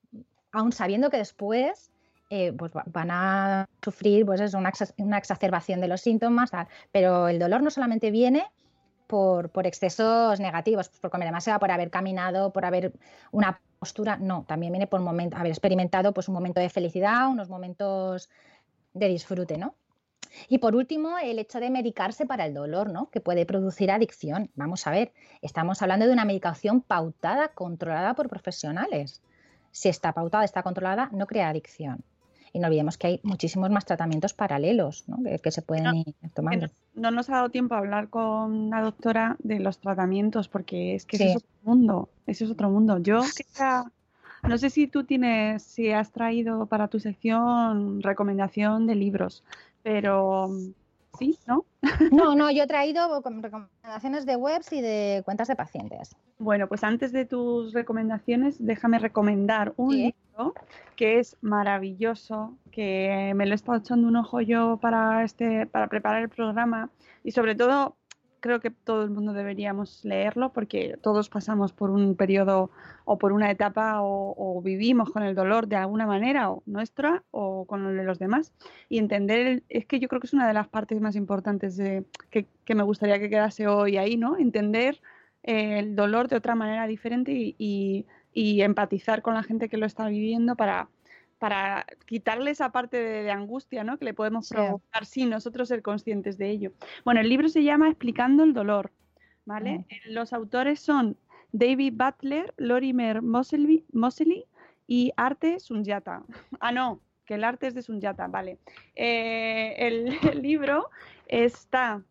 [0.52, 1.90] aún sabiendo que después
[2.30, 6.50] eh, pues, van a sufrir pues, una, una, exacerbación de los síntomas,
[6.92, 8.46] pero el dolor no solamente viene
[9.06, 12.92] por, excesos negativos, pues, por comer demasiado, por haber caminado, por haber
[13.32, 17.48] una postura, no, también viene por momento, haber experimentado pues un momento de felicidad, unos
[17.48, 18.28] momentos
[18.94, 19.74] de disfrute, ¿no?
[20.48, 23.10] Y por último, el hecho de medicarse para el dolor, ¿no?
[23.10, 24.50] Que puede producir adicción.
[24.54, 29.22] Vamos a ver, estamos hablando de una medicación pautada, controlada por profesionales.
[29.70, 32.04] Si está pautada, está controlada, no crea adicción.
[32.56, 35.18] Y no olvidemos que hay muchísimos más tratamientos paralelos ¿no?
[35.42, 36.68] que, se pueden ir tomando.
[36.94, 41.04] No, nos ha dado tiempo a hablar con la doctora de los tratamientos, porque es
[41.04, 42.08] que es otro mundo.
[42.26, 42.96] Eso es otro mundo.
[42.96, 43.20] Yo
[44.42, 49.44] no sé si tú tienes, si has traído para tu sección recomendación de libros,
[49.82, 50.48] pero
[51.16, 51.64] sí, ¿no?
[52.12, 56.16] No, no, yo he traído recomendaciones de webs y de cuentas de pacientes.
[56.38, 60.54] Bueno, pues antes de tus recomendaciones, déjame recomendar un libro
[60.96, 65.88] que es maravilloso, que me lo he estado echando un ojo yo para este, para
[65.88, 66.90] preparar el programa
[67.24, 67.96] y sobre todo
[68.46, 72.70] creo que todo el mundo deberíamos leerlo porque todos pasamos por un periodo
[73.04, 77.66] o por una etapa o, vivimos con el dolor de alguna manera, o nuestra o
[77.66, 78.52] con el de los demás.
[78.88, 82.04] Y entender, es que yo creo que es una de las partes más importantes de,
[82.30, 84.38] que, me gustaría que quedase hoy ahí, ¿no?
[84.38, 85.00] Entender
[85.42, 89.86] eh, el dolor de otra manera diferente y, y empatizar con la gente que lo
[89.86, 90.88] está viviendo para
[91.38, 93.98] para quitarle esa parte de, angustia ¿no?
[93.98, 96.72] que le podemos provocar sin nosotros ser conscientes de ello.
[97.04, 98.90] Bueno, el libro se llama Explicando el dolor.
[99.44, 99.84] ¿vale?
[99.88, 101.16] Eh, los autores son
[101.52, 104.44] David Butler, Lorimer Mosley
[104.86, 106.22] y Arte Sunyata.
[106.60, 108.58] Ah, no, que el arte es de Sunyata, vale.
[108.94, 109.74] Eh,
[110.32, 110.90] el, libro
[111.26, 112.02] está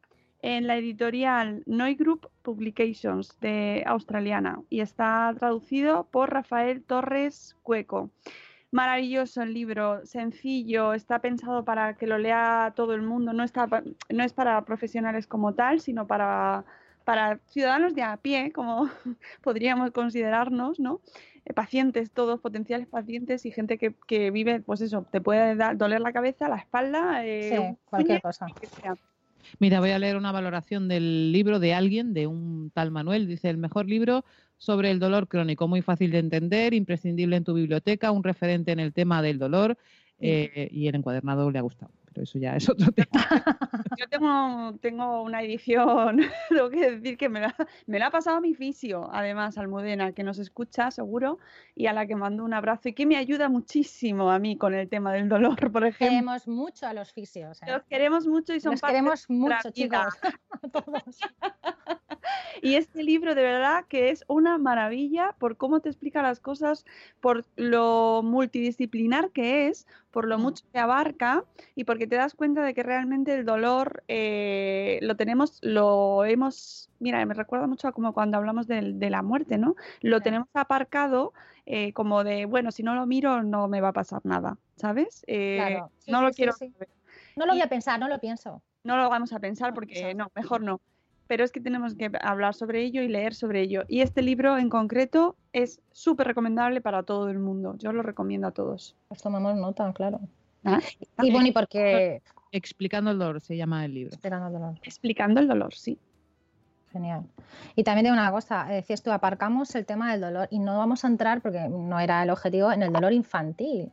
[0.41, 8.11] en la editorial Noi Group Publications de australiana y está traducido por Rafael Torres Cueco
[8.71, 13.67] maravilloso el libro, sencillo, está pensado para que lo lea todo el mundo, no, está,
[14.09, 16.65] no es para profesionales como tal, sino para,
[17.03, 18.89] para ciudadanos de a pie, como
[19.41, 21.01] podríamos considerarnos, ¿no?
[21.45, 25.77] Eh, pacientes, todos potenciales pacientes y gente que, que, vive, pues eso, te puede dar,
[25.77, 28.47] doler la cabeza, la espalda, eh, cualquier cosa.
[29.59, 33.27] Mira, voy a leer una valoración del libro de alguien, de un tal Manuel.
[33.27, 34.25] Dice, el mejor libro
[34.57, 38.79] sobre el dolor crónico, muy fácil de entender, imprescindible en tu biblioteca, un referente en
[38.79, 39.77] el tema del dolor
[40.19, 43.09] eh, y el encuadernado le ha gustado pero eso ya es otro tema.
[43.99, 47.55] Yo tengo, tengo una edición, tengo que decir que me la,
[47.85, 51.39] me la ha pasado mi fisio, además, Almudena, que nos escucha seguro
[51.75, 54.73] y a la que mando un abrazo y que me ayuda muchísimo a mí con
[54.73, 56.07] el tema del dolor, por ejemplo.
[56.07, 57.61] Queremos mucho a los fisios.
[57.61, 57.65] ¿eh?
[57.67, 60.15] Los queremos mucho y son Los queremos mucho, chicos.
[60.71, 61.19] Todos.
[62.61, 66.85] Y este libro de verdad que es una maravilla por cómo te explica las cosas,
[67.19, 69.85] por lo multidisciplinar que es,
[70.15, 70.41] por lo mm.
[70.41, 71.43] mucho que abarca
[71.75, 76.89] y porque te das cuenta de que realmente el dolor eh, lo tenemos, lo hemos,
[76.99, 79.75] mira, me recuerda mucho a como cuando hablamos de, la muerte, ¿no?
[79.99, 81.33] Lo tenemos aparcado
[81.65, 85.25] eh, como de, bueno, si no lo miro no me va a pasar nada, ¿sabes?
[85.27, 86.53] Eh, no lo quiero.
[87.35, 88.61] No lo voy a pensar, no lo pienso.
[88.85, 90.79] No lo vamos a pensar porque no, mejor no
[91.27, 93.83] pero es que tenemos que hablar sobre ello y leer sobre ello.
[93.87, 97.75] Y este libro en concreto es súper recomendable para todo el mundo.
[97.77, 98.95] Yo lo recomiendo a todos.
[99.07, 100.19] Pues tomamos nota, claro.
[100.63, 100.79] ¿Ah?
[101.23, 102.21] Y bueno, y porque...
[102.51, 104.13] Explicando el dolor se llama el libro.
[104.13, 104.79] Explicando el dolor.
[104.83, 105.99] Explicando el dolor, sí.
[106.91, 107.25] Genial.
[107.75, 111.03] Y también de una cosa, decías tú, aparcamos el tema del dolor y no vamos
[111.03, 113.91] a entrar, porque no era el objetivo, en el dolor infantil.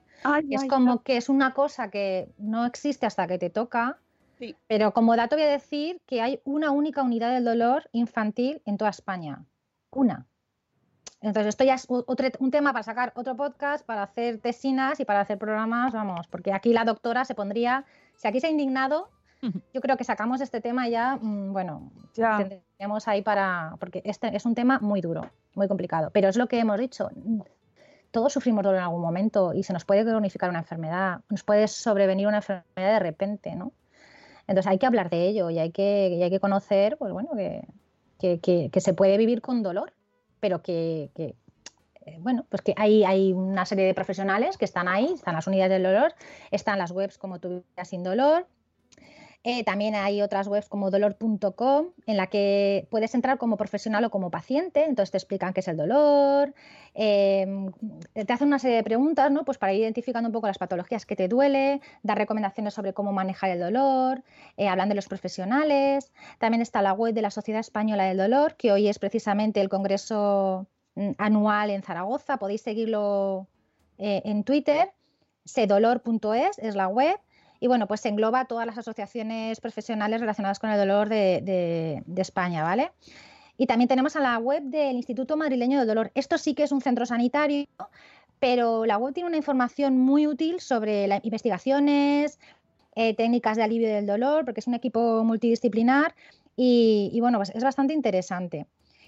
[0.48, 3.98] es como que es una cosa que no existe hasta que te toca
[4.66, 8.76] pero como dato voy a decir que hay una única unidad del dolor infantil en
[8.76, 9.44] toda España.
[9.90, 10.26] Una.
[11.20, 15.20] Entonces, esto ya es un tema para sacar otro podcast, para hacer tesinas y para
[15.20, 17.84] hacer programas, vamos, porque aquí la doctora se pondría,
[18.16, 19.08] si aquí se ha indignado,
[19.72, 22.38] yo creo que sacamos este tema ya, mm, bueno, ya.
[22.38, 26.48] tendríamos ahí para, porque este es un tema muy duro, muy complicado, pero es lo
[26.48, 27.08] que hemos dicho,
[28.10, 31.68] todos sufrimos dolor en algún momento y se nos puede cronificar una enfermedad, nos puede
[31.68, 32.64] sobrevenir una enfermedad
[32.94, 33.72] de repente, ¿no?
[34.52, 37.30] Entonces hay que hablar de ello y hay que, hay que conocer, pues bueno,
[38.18, 39.94] que, se puede vivir con dolor,
[40.40, 45.10] pero que, eh, bueno, pues que hay, hay una serie de profesionales que están ahí,
[45.14, 46.14] están las unidades del dolor,
[46.50, 48.46] están las webs como tu vida sin dolor,
[49.44, 54.10] eh, también hay otras webs como dolor.com en la que puedes entrar como profesional o
[54.10, 56.54] como paciente, entonces te explican qué es el dolor,
[56.94, 57.72] em,
[58.14, 59.44] te hacen una serie de preguntas ¿no?
[59.44, 63.12] pues para ir identificando un poco las patologías que te duele, dar recomendaciones sobre cómo
[63.12, 64.22] manejar el dolor,
[64.56, 66.12] eh, hablan de los profesionales.
[66.38, 69.68] También está la web de la Sociedad Española del Dolor, que hoy es precisamente el
[69.68, 73.48] congreso mm, anual en Zaragoza, podéis seguirlo
[73.98, 74.92] eh, en Twitter,
[75.44, 77.18] sedolor.es es la web
[77.62, 82.90] y bueno, pues engloba todas las asociaciones profesionales relacionadas con el dolor de, España, ¿vale?
[83.56, 86.10] Y también tenemos a la web del Instituto Madrileño del Dolor.
[86.16, 87.68] Esto sí que es un centro sanitario,
[88.40, 92.40] pero la web tiene una información muy útil sobre las investigaciones,
[92.96, 96.16] eh, técnicas de alivio del dolor, porque es un equipo multidisciplinar
[96.56, 98.66] y, bueno, pues es bastante interesante.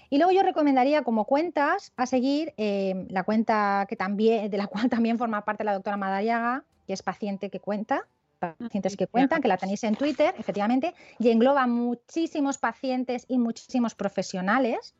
[0.09, 4.67] Y luego yo recomendaría como cuentas a seguir eh, la cuenta que también, de la
[4.67, 8.07] cual también forma parte la doctora Madariaga, que es paciente que cuenta,
[8.53, 13.95] pacientes que cuentan, que la tenéis en Twitter, efectivamente, y engloba muchísimos pacientes y muchísimos
[13.95, 14.93] profesionales.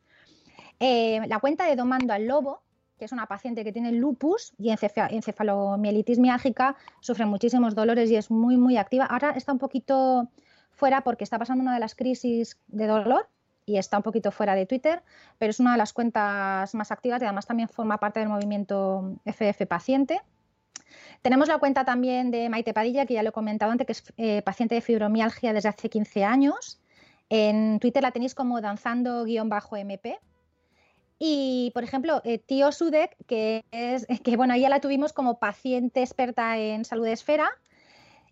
[0.79, 2.61] Eh, la cuenta de Domando al Lobo,
[2.97, 8.31] que es una paciente que tiene lupus y encefalomielitis miálgica, sufre muchísimos dolores y es
[8.31, 9.05] muy, muy activa.
[9.05, 10.29] Ahora está un poquito
[10.71, 13.27] fuera porque está pasando una de las crisis de dolor
[13.65, 15.03] y está un poquito fuera de Twitter,
[15.37, 19.17] pero es una de las cuentas más activas y además también forma parte del movimiento
[19.25, 20.21] FF Paciente.
[21.21, 24.13] Tenemos la cuenta también de Maite Padilla, que ya lo he comentado antes, que es
[24.17, 26.79] eh, paciente de fibromialgia desde hace 15 años.
[27.29, 30.19] En Twitter la tenéis como danzando-mp.
[31.17, 36.01] Y, por ejemplo, eh, Tío Sudek, que es, que bueno, ella la tuvimos como paciente
[36.01, 37.49] experta en salud esfera,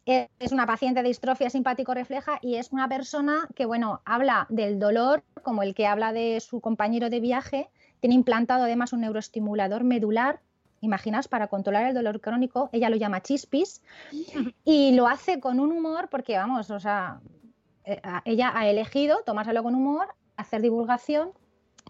[0.05, 4.77] es una paciente de distrofia simpático refleja y es una persona que, bueno, habla del
[4.77, 7.69] dolor como el que habla de su compañero de viaje.
[8.01, 10.41] Tiene implantado además un neuroestimulador medular,
[10.83, 12.69] imaginas, para controlar el dolor crónico.
[12.71, 13.81] Ella lo llama chispis
[14.63, 17.21] y lo hace con un humor porque, vamos, o sea,
[17.85, 21.31] eh, ella ha elegido tomárselo con humor, hacer divulgación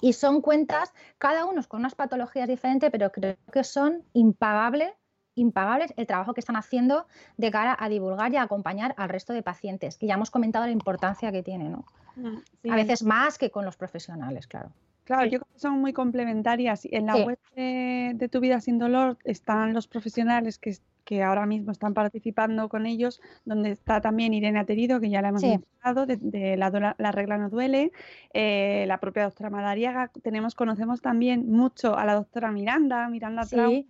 [0.01, 4.93] y son cuentas, cada uno con unas patologías diferentes, pero creo que son impagables
[5.35, 9.33] impagables el trabajo que están haciendo de cara a divulgar y a acompañar al resto
[9.33, 11.85] de pacientes, que ya hemos comentado la importancia que tiene, ¿no?
[12.15, 14.69] Mm, a veces más que con los profesionales, claro.
[15.03, 16.87] Claro, yo creo que son muy complementarias.
[16.89, 21.71] En la web de, Tu Vida Sin Dolor están los profesionales que, que, ahora mismo
[21.71, 26.55] están participando con ellos, donde está también Irene Aterido, que ya la hemos mencionado, de,
[26.57, 27.91] la, regla no duele,
[28.33, 30.09] eh, la propia doctora Madariaga.
[30.21, 33.85] Tenemos, conocemos también mucho a la doctora Miranda, Miranda Trau,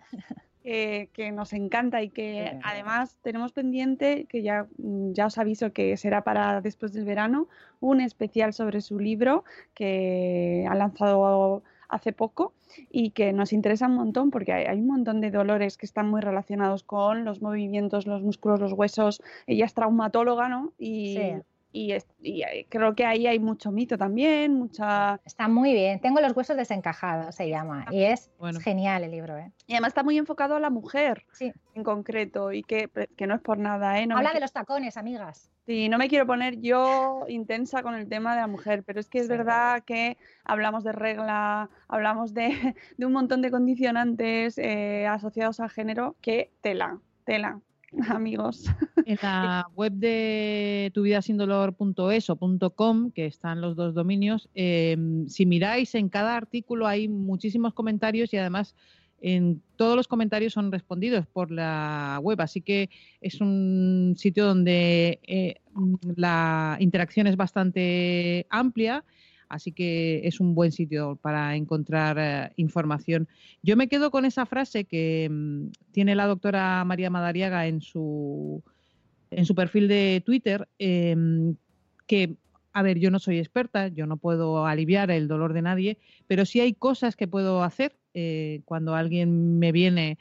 [0.63, 5.97] que nos encanta y que además tenemos pendiente, que ya, mm, ya os aviso que
[5.97, 7.47] será para después del verano,
[7.79, 9.43] un especial sobre su libro
[9.73, 12.53] que ha lanzado hace poco
[12.89, 16.21] y que nos interesa un montón porque hay, un montón de dolores que están muy
[16.21, 19.21] relacionados con los movimientos, los músculos, los huesos.
[19.45, 20.73] Ella es traumatóloga, ¿no?
[20.79, 21.17] Y,
[21.73, 25.19] y, eh, creo que ahí hay mucho mito también, mucha...
[25.25, 28.29] Está muy bien, tengo los huesos desencajados, se llama, y es
[28.61, 29.37] genial el libro.
[29.37, 29.51] ¿eh?
[29.65, 31.51] Y además está muy enfocado a la mujer sí.
[31.73, 33.99] en concreto, y que, que no es por nada.
[33.99, 34.07] ¿eh?
[34.09, 35.49] Habla de los tacones, amigas.
[35.65, 39.09] Sí, no me quiero poner yo intensa con el tema de la mujer, pero es
[39.09, 42.49] que es verdad que hablamos de regla, hablamos de,
[42.97, 47.61] de un montón de condicionantes eh, asociados al género que tela, tela.
[48.09, 48.65] amigos.
[49.05, 52.37] En la web de tuvidasindolor.es o
[52.75, 58.33] .com, que están los dos dominios, em, si miráis en cada artículo hay muchísimos comentarios
[58.33, 58.75] y además
[59.21, 62.89] en todos los comentarios son respondidos por la web, así que
[63.21, 65.55] es un sitio donde eh,
[66.17, 69.05] la interacción es bastante amplia
[69.53, 73.27] Así que es un buen sitio para encontrar eh, información.
[73.61, 78.63] Yo me quedo con esa frase que mm, tiene la doctora María Madariaga en su,
[79.29, 81.55] en su perfil de Twitter, em,
[82.07, 82.35] que,
[82.73, 86.45] a ver, yo no soy experta, yo no puedo aliviar el dolor de nadie, pero
[86.45, 90.17] sí hay cosas que puedo hacer eh, cuando alguien me viene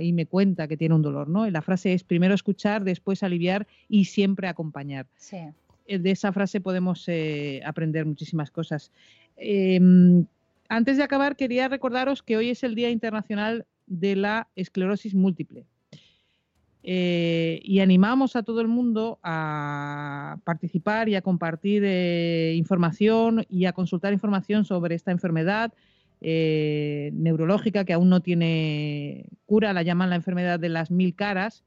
[0.00, 1.46] y me cuenta que tiene un dolor, ¿no?
[1.46, 5.06] Y la frase es primero escuchar, después aliviar y siempre acompañar.
[5.16, 5.38] Sí.
[5.86, 8.90] Eh, de esa frase podemos eh, aprender muchísimas cosas.
[9.36, 10.26] Em,
[10.68, 15.66] antes de acabar, quería recordaros que hoy es el Día Internacional de la Esclerosis Múltiple.
[16.86, 21.82] Eh, y animamos a todo el mundo a participar y a compartir
[22.54, 25.72] información y a consultar información sobre esta enfermedad
[26.20, 31.64] neurológica que aún no tiene cura, la llaman la enfermedad de las mil caras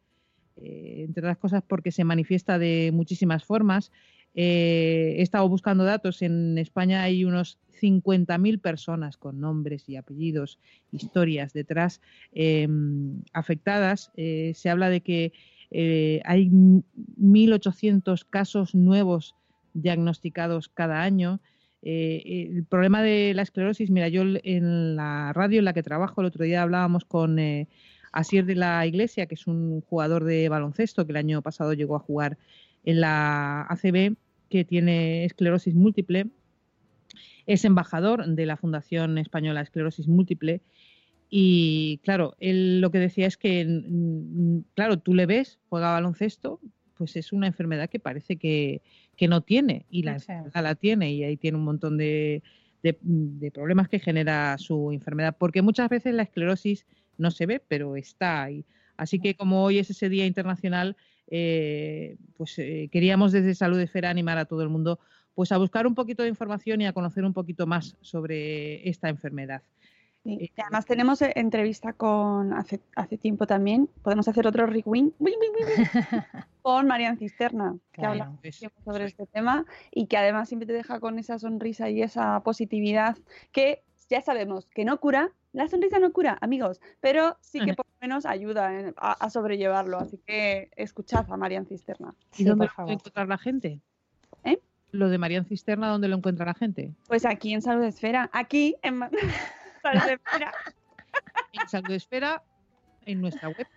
[0.60, 3.92] eh, entre otras cosas porque se manifiesta de muchísimas formas.
[4.34, 10.60] Eh, he estado buscando datos, en España hay unos 50.000 personas con nombres y apellidos,
[10.92, 12.02] historias detrás
[12.34, 14.12] em, afectadas.
[14.16, 15.34] Eh, se habla de que
[16.24, 19.36] hay 1.800 casos nuevos
[19.74, 21.42] diagnosticados cada año.
[21.82, 26.28] el problema de la esclerosis, mira, yo en la radio en la que trabajo, el
[26.28, 27.38] otro día hablábamos con
[28.12, 31.96] Asier de la Iglesia, que es un jugador de baloncesto que el año pasado llegó
[31.96, 32.38] a jugar
[32.84, 34.16] en la ACB,
[34.50, 36.28] que tiene esclerosis múltiple,
[37.48, 40.62] es embajador de la Fundación Española Esclerosis Múltiple.
[41.30, 43.66] Y claro, él lo que decía es que,
[44.76, 46.60] claro, tú le ves, juega baloncesto,
[46.98, 48.82] pues es una enfermedad que parece que,
[49.28, 52.44] no tiene, y la enfermedad la tiene, y ahí tiene un montón de,
[52.84, 56.86] de, problemas que genera su enfermedad, porque muchas veces la esclerosis
[57.18, 58.66] no se ve, pero está ahí.
[58.98, 60.98] Así que como hoy es ese Día Internacional,
[61.30, 65.00] eh, pues eh, queríamos desde Salud Esfera animar a todo el mundo
[65.36, 69.08] pues a buscar un poquito de información y a conocer un poquito más sobre esta
[69.08, 69.62] enfermedad.
[70.26, 75.14] Eh, además tenemos entrevista con hace, hace tiempo también, podemos hacer otro rewind
[76.64, 78.36] con Marian Cisterna, que habla
[78.84, 83.16] sobre este tema y que además siempre te deja con esa sonrisa y esa positividad
[83.52, 87.86] que ya sabemos que no cura, la sonrisa no cura, amigos, pero sí que por
[87.86, 89.98] lo menos ayuda a, sobrellevarlo.
[89.98, 92.14] Así que escuchad a Marian Cisterna.
[92.38, 93.82] ¿Y dónde lo encontrar la gente?
[94.44, 94.60] ¿Eh?
[94.92, 96.94] Lo de Marian Cisterna, ¿dónde lo encuentra la gente?
[97.08, 99.00] Pues aquí en Salud Esfera, aquí en
[99.82, 100.54] Salud Esfera.
[101.54, 102.44] en Salud Esfera,
[103.06, 103.68] en nuestra web.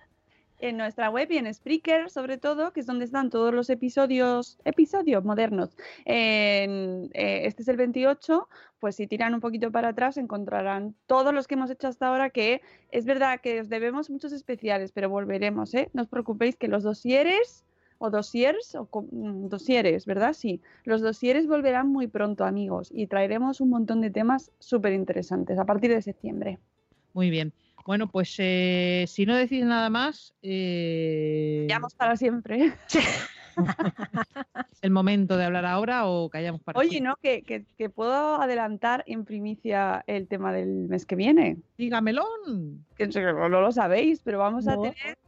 [0.60, 4.58] En nuestra web y en Spreaker, sobre todo, que es donde están todos los episodios,
[4.64, 5.76] episodios modernos.
[6.04, 8.48] Eh, este es el 28,
[8.78, 12.30] pues si tiran un poquito para atrás encontrarán todos los que hemos hecho hasta ahora,
[12.30, 15.90] que es verdad que os debemos muchos especiales, pero volveremos, ¿eh?
[15.92, 17.64] No os preocupéis que los dosieres
[17.98, 20.32] o dosiers, o mm, dosieres, ¿verdad?
[20.32, 25.58] Sí, los dosieres volverán muy pronto, amigos, y traeremos un montón de temas súper interesantes
[25.58, 26.58] a partir de septiembre.
[27.12, 27.52] Muy bien.
[27.86, 32.72] Bueno, pues eh, si no decís nada más, eh, Callamos para siempre.
[34.72, 37.08] ¿es el momento de hablar ahora o callamos para Oye, siempre?
[37.08, 37.16] ¿no?
[37.20, 41.58] Que, que- que puedo adelantar en primicia el tema del mes que viene.
[41.76, 42.86] Dígamelón.
[42.96, 45.18] Que no no lo sabéis, pero vamos a tener.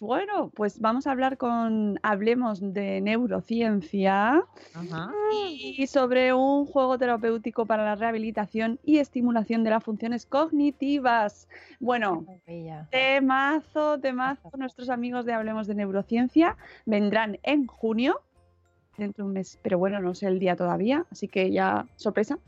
[0.00, 1.98] Bueno, pues vamos a hablar con.
[2.02, 4.44] Hablemos de neurociencia
[4.74, 5.12] Ajá.
[5.32, 11.48] y sobre un juego terapéutico para la rehabilitación y estimulación de las funciones cognitivas.
[11.80, 12.24] Bueno.
[12.90, 14.50] Temazo, temazo.
[14.56, 18.20] Nuestros amigos de Hablemos de Neurociencia vendrán en junio,
[18.96, 22.38] dentro de un mes, pero bueno, no sé el día todavía, así que ya sorpresa,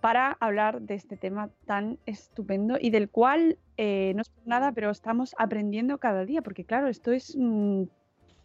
[0.00, 4.72] para hablar de este tema tan estupendo y del cual eh, no es por nada,
[4.72, 7.84] pero estamos aprendiendo cada día, porque claro, esto es mm,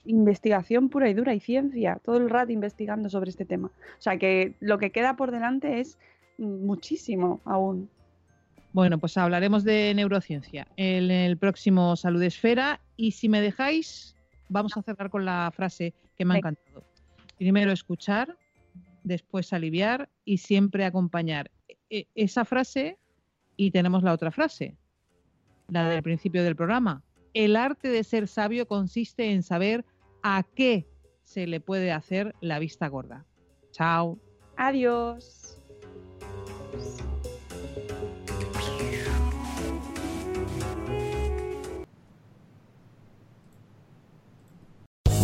[0.05, 3.67] investigación pura y dura y ciencia, todo el rato investigando sobre este tema.
[3.67, 5.97] O sea que lo que queda por delante es
[6.37, 7.89] mm, muchísimo aún.
[8.73, 14.15] Bueno, pues hablaremos de neurociencia en el próximo Salud Esfera y si me dejáis,
[14.49, 16.83] vamos a cerrar con la frase que me ha encantado.
[17.37, 18.35] Primero escuchar,
[19.03, 21.51] después aliviar y siempre acompañar.
[21.89, 22.97] E- esa frase
[23.55, 24.77] y tenemos la otra frase,
[25.69, 27.03] la del principio del programa.
[27.33, 29.85] El arte de ser sabio consiste en saber
[30.21, 30.87] a qué
[31.21, 33.25] se le puede hacer la vista gorda.
[33.71, 34.19] Chao.
[34.57, 35.59] Adiós.